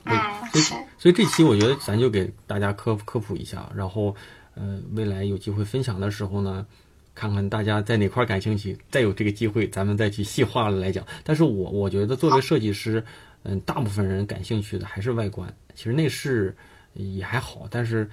[0.05, 0.15] 嗯，
[0.51, 0.63] 所以，
[0.99, 4.15] 所以这期我觉得咱就给大家科科普一下，然后，
[4.53, 6.67] 呃，未来有机会分享的时候呢，
[7.15, 11.03] 看看大家在哪块感兴趣，再有这个机会，咱们再去细化的来讲。
[11.23, 13.03] 但是我我觉得作为设计师，
[13.43, 16.55] 嗯，大部分人感兴趣的还是外观，其实内饰
[16.93, 18.09] 也还好，但是。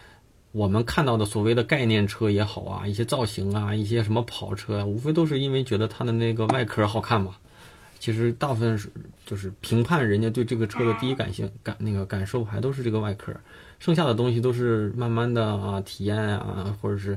[0.52, 7.36] 我们看到的所谓的概念车也好啊，一些造型啊，一些什么跑车啊，无非都是因为觉得它的那个外壳好看嘛。
[7.98, 8.88] 其实大部分是
[9.26, 13.30] 就是评判人家对这个车的第一感性感那个感受，还都是这个外壳，
[13.78, 17.16] 剩下的东西都是慢慢的啊体验啊，或者是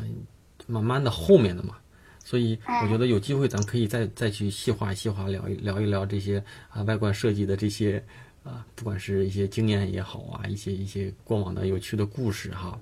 [0.00, 0.24] 嗯
[0.66, 1.76] 慢慢的后面的嘛。
[2.24, 8.02] 所以我觉得有机会咱可以再再去细化细化聊一聊一聊这些啊外观设计的这些
[8.42, 12.78] 啊，不管是一些经验也好啊，一些一些过往的有趣的故事哈。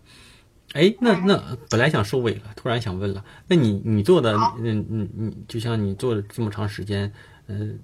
[0.74, 7.12] 哎，那那本来想收尾了，突然想问了，那你你做的，嗯嗯嗯，就像你做了这么长时间，
[7.46, 7.78] 嗯、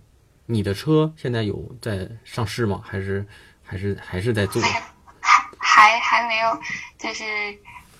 [0.46, 2.80] 你的车现在有在上市吗？
[2.82, 3.26] 还是
[3.62, 4.62] 还是还是在做？
[4.62, 4.80] 还
[5.18, 6.58] 还还还没有，
[6.98, 7.24] 就是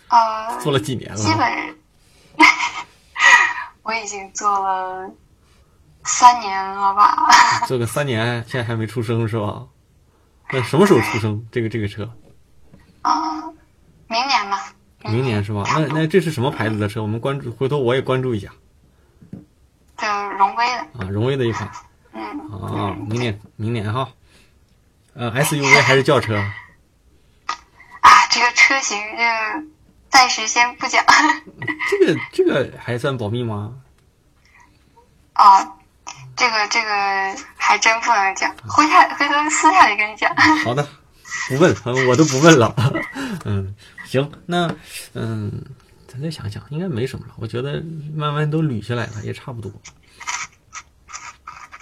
[0.08, 1.16] 呃，做了几年了？
[1.16, 1.76] 基本
[3.88, 5.10] 我已经做了
[6.04, 7.26] 三年了吧。
[7.66, 9.64] 做个三年，现在还没出生是吧？
[10.52, 11.48] 那什么时候出生？
[11.50, 12.12] 这个这个车，
[13.00, 13.56] 嗯，
[14.06, 14.74] 明年吧。
[15.04, 15.62] 明年是吧？
[15.72, 17.00] 那那这是什么牌子的车？
[17.00, 18.50] 我们关注，回头我也关注一下
[19.96, 21.70] 就荣威的，啊，荣威的一款
[22.12, 22.22] 嗯，
[22.52, 24.10] 啊，明年明年哈，
[25.14, 26.36] 呃，SUV 还是轿车？
[26.36, 29.64] 啊，这个车型这个
[30.10, 31.04] 暂时先不讲
[31.90, 33.74] 这个这个还算保密吗？
[35.34, 35.62] 啊，
[36.36, 40.34] 这个这个还真不能讲，回下回头私下里跟你讲。
[40.64, 40.88] 好的，
[41.48, 42.74] 不问，嗯我都不问了。
[43.44, 44.74] 嗯，行，那
[45.14, 45.64] 嗯，
[46.08, 47.34] 咱再想想，应该没什么了。
[47.36, 47.82] 我觉得
[48.14, 49.70] 慢慢都捋下来了，也差不多。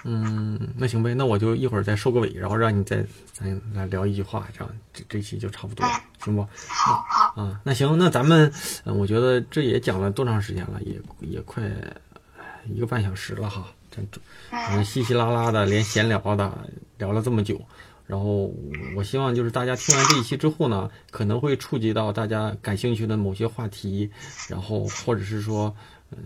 [0.09, 6.42] 嗯，那行呗，那我就一会儿再收个尾，然后让你再咱来聊一句话，这样这这期就差不多了，行不？
[6.68, 8.52] 好好，啊，那行，那咱们，
[8.84, 11.68] 嗯，我觉得这也讲了多长时间了，也也快
[12.66, 14.20] 一个半小时了哈，这这，
[14.52, 17.61] 嗯，稀稀拉拉的，连闲聊的聊了这么久，
[18.07, 18.54] 然后
[18.94, 24.09] 我希望就是大家听完这一期之后呢，可能会触及到大家感兴趣的某些话题，
[24.48, 25.74] 然后或者是说，
[26.12, 26.18] 嗯，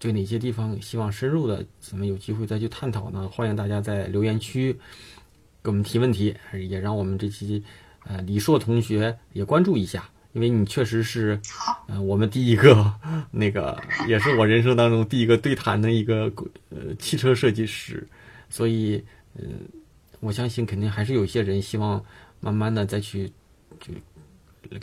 [0.00, 3.28] 对哪些地方希望深入的，咱们有机会再去探讨呢？
[3.28, 4.72] 欢迎大家在留言区
[5.62, 6.34] 给我们提问题，
[6.68, 7.62] 也让我们这期
[8.06, 11.40] 呃李硕同学也关注一下，因为你确实是，
[11.86, 12.92] 嗯，我们第一个
[13.30, 13.78] 那个
[14.08, 16.32] 也是我人生当中第一个对谈的一个
[16.70, 18.04] 呃汽车设计师，
[18.48, 19.04] 所以
[19.36, 19.44] 嗯。
[20.22, 22.04] 我相信肯定还是有些人希望
[22.40, 23.32] 慢慢的再去
[23.80, 23.90] 就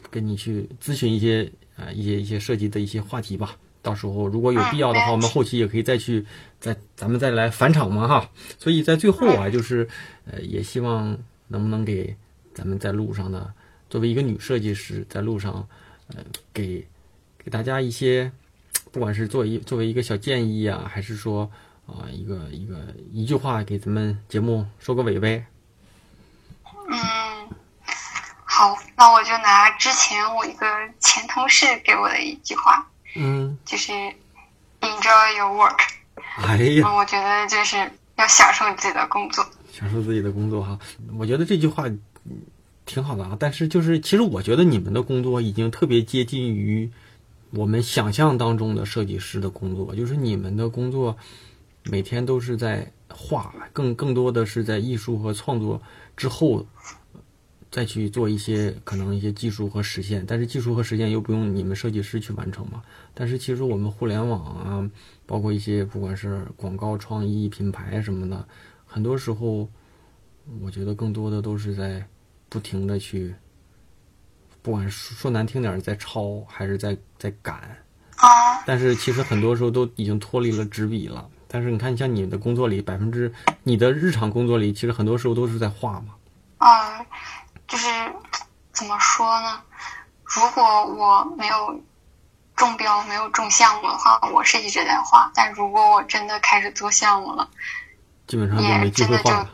[0.10, 3.56] 跟你去咨询一些啊一些一些设计的一些话题吧。
[3.88, 6.26] 到时候如果有必要的话，我们后期也可以再去
[6.60, 8.30] 再咱们再来返场嘛哈。
[8.60, 9.88] 所以在最后啊，就是
[10.30, 11.18] 呃也希望
[11.48, 12.14] 能不能给
[12.54, 13.54] 咱们在路上的
[13.90, 15.66] 作为一个女设计师在路上
[16.10, 16.18] 呃
[16.54, 16.86] 给
[17.42, 18.30] 给大家一些
[18.92, 21.50] 不管是作为作为一个小建议啊，还是说。
[21.88, 22.76] 啊，一个一个
[23.14, 25.46] 一句话给咱们节目收个尾呗。
[26.90, 27.00] 嗯，
[28.44, 30.68] 好，那我就拿之前我一个
[31.00, 32.86] 前同事给我的一句话，
[33.18, 33.92] 嗯，就是
[34.82, 35.80] enjoy your work。
[36.38, 37.76] 哎呀，我觉得就是
[38.16, 40.80] 要享受自己的工作，享受自己的工作哈。
[41.18, 41.86] 我觉得这句话
[42.86, 46.92] 挺好的啊，但是就是其实我觉得你们的工作已经特别接近于
[47.52, 51.18] 我们想象当中的设计师的工作，就是你们的工作。
[51.90, 55.82] 每天都是在画，更更多的是在艺术和创作
[56.18, 56.66] 之后，
[57.72, 60.26] 再去做一些可能一些技术和实现。
[60.26, 62.82] 但是技术和实现又不用你们设计师去完成嘛？
[63.14, 64.90] 但是其实我们互联网啊，
[65.26, 68.48] 包括一些不管是广告创意、品牌什么的，
[68.86, 69.68] 很多时候，
[70.62, 72.06] 我觉得更多的都是在
[72.50, 73.36] 不停的去，
[74.62, 77.78] 不管说难听点，在抄还是在在赶。
[78.66, 81.30] 但是其实很多时候都已经脱离了纸笔了。
[81.48, 83.32] 但是你看，像你的工作里，百分之
[83.64, 86.16] 你的日常工作里，其实很多时候都是在画嘛。
[86.58, 86.97] 嗯，
[89.18, 89.60] 说呢？
[90.24, 91.82] 如果我没有
[92.56, 95.32] 中标、没有中项目的话，我是一直在画。
[95.34, 97.50] 但如果我真的开始做项目了，
[98.28, 99.50] 基本上就没机会画了。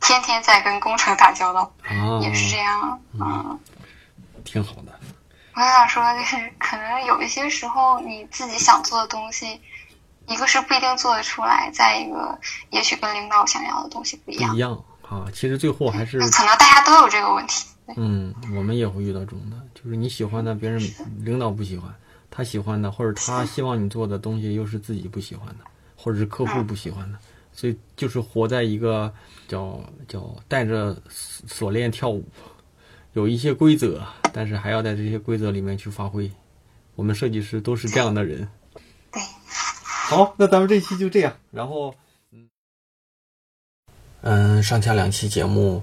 [0.00, 3.60] 天天在跟工程打交道，啊，也是这样，嗯，
[4.42, 4.98] 挺好的。
[5.54, 9.60] 我想说，就是可能有一些时候，你自己想做的东西。
[10.28, 12.38] 一个是不一定做得出来，再一个
[12.70, 14.50] 也许跟领导想要的东西不一样。
[14.50, 17.66] 不一样啊，其实最后还是可能大家都有这个问题。
[17.96, 20.80] 嗯，我们也会遇到这种的，就是你喜欢的，别人
[21.18, 21.90] 领导不喜欢；
[22.30, 25.64] 他喜欢的，或者他希望你做的东西又是自己不喜欢的，
[25.96, 27.18] 或者是客户不喜欢的，
[27.52, 29.12] 所以就是活在一个
[29.46, 32.24] 叫叫带着锁链跳舞，
[33.12, 36.30] 有一些规则，但是还要在这些规则里面去发挥。
[36.94, 38.48] 我们设计师都是这样的人。
[39.10, 39.22] 对。
[40.08, 41.34] 好，那咱们这期就这样。
[41.50, 41.94] 然后，
[44.20, 45.82] 嗯，上下两期节目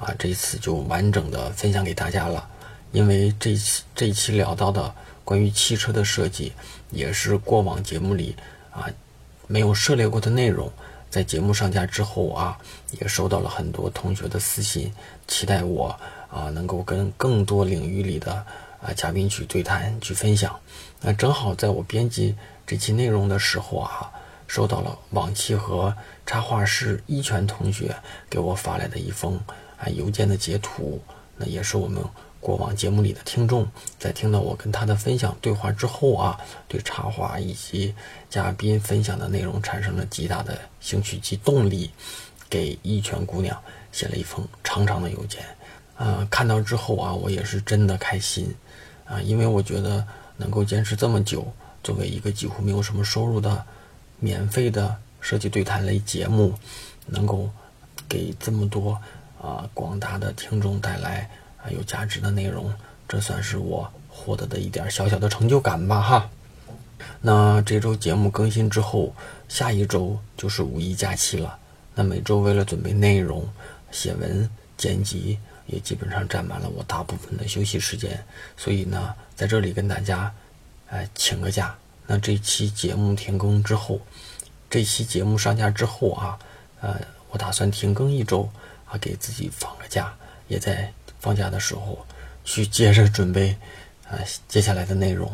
[0.00, 2.48] 啊，这一次就完整的分享给大家了。
[2.92, 4.94] 因为这期这一期聊到的
[5.24, 6.52] 关于汽车的设计，
[6.90, 8.36] 也是过往节目里
[8.70, 8.88] 啊
[9.46, 10.70] 没有涉猎过的内容。
[11.08, 12.58] 在节目上架之后啊，
[13.00, 14.92] 也收到了很多同学的私信，
[15.26, 15.98] 期待我
[16.30, 18.32] 啊能够跟更多领域里的
[18.82, 20.58] 啊嘉宾去对谈、去分享。
[21.00, 22.34] 那正好在我编辑。
[22.66, 24.10] 这期内容的时候啊，
[24.48, 25.94] 收到了往期和
[26.26, 27.94] 插画师一泉同学
[28.28, 29.40] 给我发来的一封
[29.78, 31.00] 啊邮件的截图。
[31.36, 32.02] 那也是我们
[32.40, 33.68] 过往节目里的听众，
[33.98, 37.94] 在听到我跟他的分享对话之后啊，对插画以及
[38.30, 41.90] 嘉宾分享的内容产生了极大的兴趣及动力，
[42.48, 43.60] 给一泉姑娘
[43.92, 45.44] 写了一封长长的邮件。
[45.96, 48.54] 啊，看到之后啊，我也是真的开心
[49.04, 50.06] 啊，因为我觉得
[50.36, 51.46] 能够坚持这么久。
[51.82, 53.64] 作为一个几乎没有什么收入的
[54.18, 56.54] 免费的设计对谈类节目，
[57.06, 57.48] 能够
[58.08, 59.00] 给这么多
[59.46, 61.30] 啊广大的听众带来
[61.62, 62.72] 啊有价值的内容，
[63.06, 66.30] 这算是我获得的一点小小的成就感吧哈。
[67.20, 69.14] 那这周节目更新之后，
[69.48, 71.58] 下一周就是五一假期了。
[71.94, 73.48] 那每周为了准备内容、
[73.90, 78.22] 写文、剪辑，也基本上占满了我大部分的休息时间。
[78.56, 80.32] 所以呢，在这里跟大家。
[80.88, 81.76] 哎，请个假。
[82.06, 84.00] 那这期节目停更之后，
[84.70, 86.38] 这期节目上架之后啊，
[86.80, 86.96] 呃，
[87.32, 88.48] 我打算停更一周
[88.86, 90.14] 啊，给自己放个假，
[90.48, 92.06] 也在放假的时候
[92.44, 93.56] 去接着准备
[94.08, 94.18] 啊
[94.48, 95.30] 接下来的内容。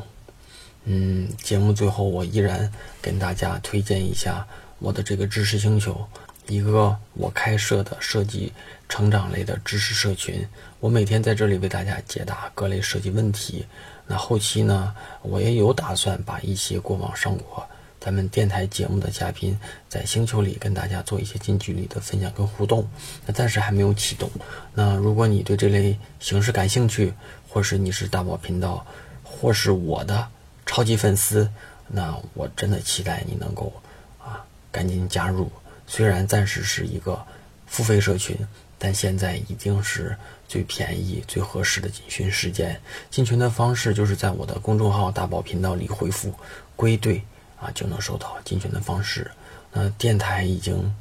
[0.85, 4.47] 嗯，节目最后我依然跟大家推荐一下
[4.79, 6.09] 我的这个知识星球，
[6.49, 8.53] 一个我开设的设计
[8.89, 10.45] 成长类的知识社群。
[10.81, 13.65] 我每天在这里为大家解答各类设计问题。
[14.09, 14.93] 那后期呢，
[15.23, 17.65] 我也有打算把一些过往上过
[18.05, 19.57] 咱们电台节目的嘉宾
[19.89, 22.89] 在星球里跟大家做一些近距离的分享跟互动。
[23.27, 24.29] 那暂时还没有启动。
[24.75, 27.15] 那如果你对这类形式感兴趣，
[27.49, 28.85] 或是你是大宝频道，
[29.23, 30.27] 或是我的
[30.67, 31.49] 超级粉丝，
[31.87, 33.73] 那我真的期待你能够
[34.19, 35.53] 啊赶紧加入。
[35.87, 37.25] 虽然暂时是一个
[37.69, 38.37] 付费社群，
[38.79, 40.17] 但现在已经是
[40.49, 42.81] 最便宜、最合适的进群时间。
[43.13, 46.35] 进群的方式就是在我的公众号“大宝频道”里回复
[46.75, 47.23] “归队”
[47.63, 49.31] 啊，就能收到进群的方式。
[49.71, 50.93] 那电台已经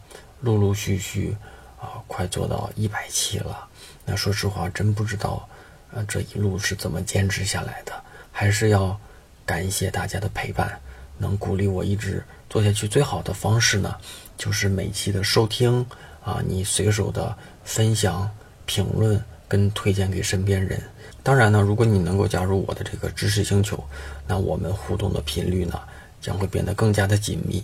[0.42, 1.36] 陆陆续续
[1.80, 3.68] 啊，快做到一百期了。
[4.06, 5.50] 那说实话，真不知道
[5.92, 7.92] 呃这一路是怎么坚持下来的。
[8.32, 8.98] 还是要
[9.46, 10.80] 感谢大家的陪伴，
[11.18, 12.88] 能鼓励我一直做下去。
[12.88, 13.96] 最好的方式呢？
[14.38, 15.86] 就是每期的收听
[16.24, 18.30] 啊，你随手的分享、
[18.66, 20.82] 评论跟推荐给身边人。
[21.22, 23.84] 当然呢，如果你能够加入我的这个知识星球，
[24.26, 25.80] 那我们互动的频率呢
[26.22, 27.62] 将会变得更加的紧密。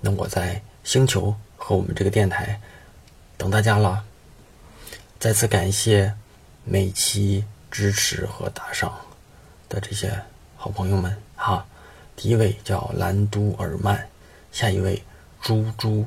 [0.00, 2.58] 那我在星球和我们这个电台
[3.36, 4.04] 等大家了。
[5.18, 6.14] 再次感谢
[6.64, 8.98] 每期支持和打赏
[9.68, 10.22] 的这些
[10.56, 11.66] 好朋友们哈。
[12.14, 14.08] 第一位叫兰都尔曼，
[14.52, 15.02] 下一位
[15.42, 16.06] 猪猪。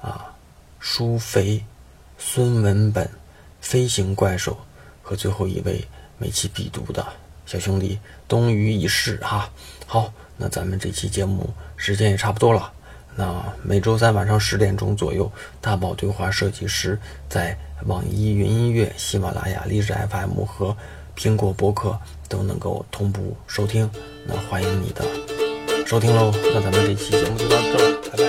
[0.00, 0.34] 啊，
[0.80, 1.64] 舒肥、
[2.18, 3.08] 孙文本、
[3.60, 4.58] 飞行怪兽
[5.00, 5.86] 和最后一位
[6.18, 7.06] 每期必读的
[7.46, 9.48] 小兄弟东隅已逝哈。
[9.86, 10.12] 好，
[10.42, 12.72] 那咱们这期节目时间也差不多了。
[13.14, 13.32] 那
[13.62, 15.30] 每周三晚上十点钟左右，
[15.60, 20.76] 大宝对话设计师在网易云音乐、喜马拉雅、荔枝 FM 和
[21.16, 21.96] 苹果播客
[22.28, 23.88] 都能够同步收听。
[24.26, 25.04] 那欢迎你的
[25.86, 26.32] 收听喽。
[26.52, 28.24] 那咱们这期节目就到这了，拜拜。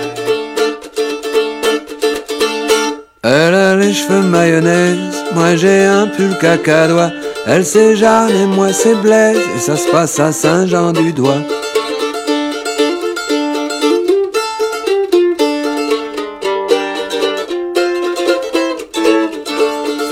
[3.26, 7.10] Elle a les cheveux mayonnaise, moi j'ai un pull cacadois.
[7.46, 11.63] Elle c'est Jeanne et moi c'est Blaise, et ça se passe à Saint-Jean-du-Doigt.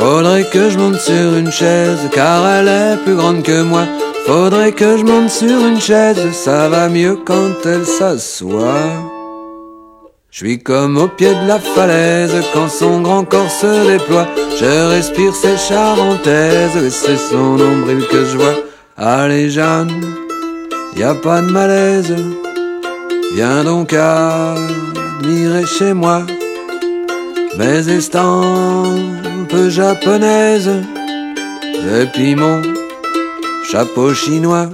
[0.05, 3.84] Faudrait que je monte sur une chaise, car elle est plus grande que moi.
[4.26, 8.90] Faudrait que je monte sur une chaise, ça va mieux quand elle s'assoit.
[10.32, 14.26] Je suis comme au pied de la falaise quand son grand corps se déploie.
[14.59, 18.57] Je respire ses charentaises et c'est son nombril que je vois.
[18.96, 19.92] Allez Jeanne,
[20.96, 22.16] y a pas de malaise.
[23.36, 26.22] Viens donc admirer chez moi
[27.57, 29.22] mes estampes
[29.68, 30.70] japonaises
[32.18, 32.62] et mon
[33.70, 34.68] chapeau chinois.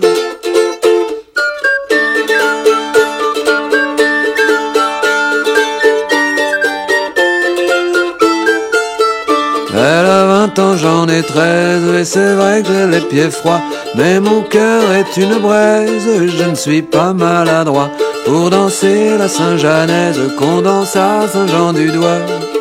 [9.75, 13.63] Elle a vingt ans, j'en ai treize, et c'est vrai que j'ai les pieds froids,
[13.95, 16.09] mais mon cœur est une braise,
[16.39, 17.91] je ne suis pas maladroit
[18.27, 22.58] pour danser la Saint-Janaise qu'on danse à Saint-Jean-du-Doigt.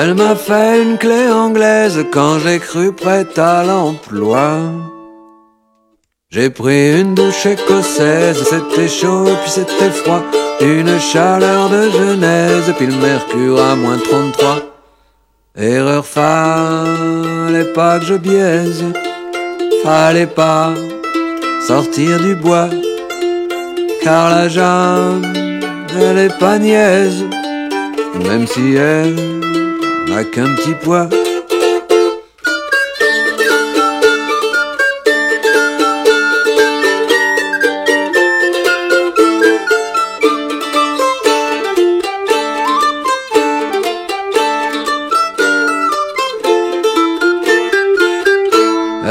[0.00, 4.60] Elle m'a fait une clé anglaise quand j'ai cru prête à l'emploi.
[6.30, 10.22] J'ai pris une douche écossaise, c'était chaud puis c'était froid,
[10.60, 14.60] une chaleur de Genèse, puis le mercure à moins 33.
[15.56, 18.84] Erreur, fallait pas que je biaise,
[19.82, 20.74] fallait pas
[21.66, 22.68] sortir du bois,
[24.04, 25.26] car la jambe,
[26.00, 27.24] elle est pas niaise,
[28.22, 29.37] même si elle
[30.08, 31.08] n'a qu'un petit poids.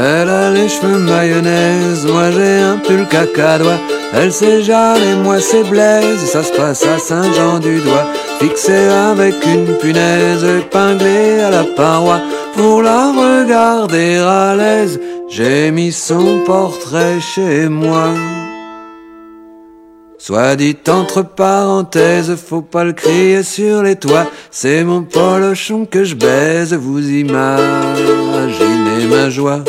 [0.00, 3.78] Elle a les cheveux mayonnaise, moi j'ai un pull cacadois.
[4.14, 8.06] Elle c'est Jeanne et moi c'est Blaise, ça se passe à Saint-Jean-du-Doigt.
[8.40, 12.20] Fixé avec une punaise épinglée à la paroi.
[12.54, 18.14] Pour la regarder à l'aise, j'ai mis son portrait chez moi.
[20.18, 24.26] Soit dit entre parenthèses, faut pas le crier sur les toits.
[24.50, 27.36] C'est mon polochon que je baise, vous imaginez
[29.10, 29.64] ma joie.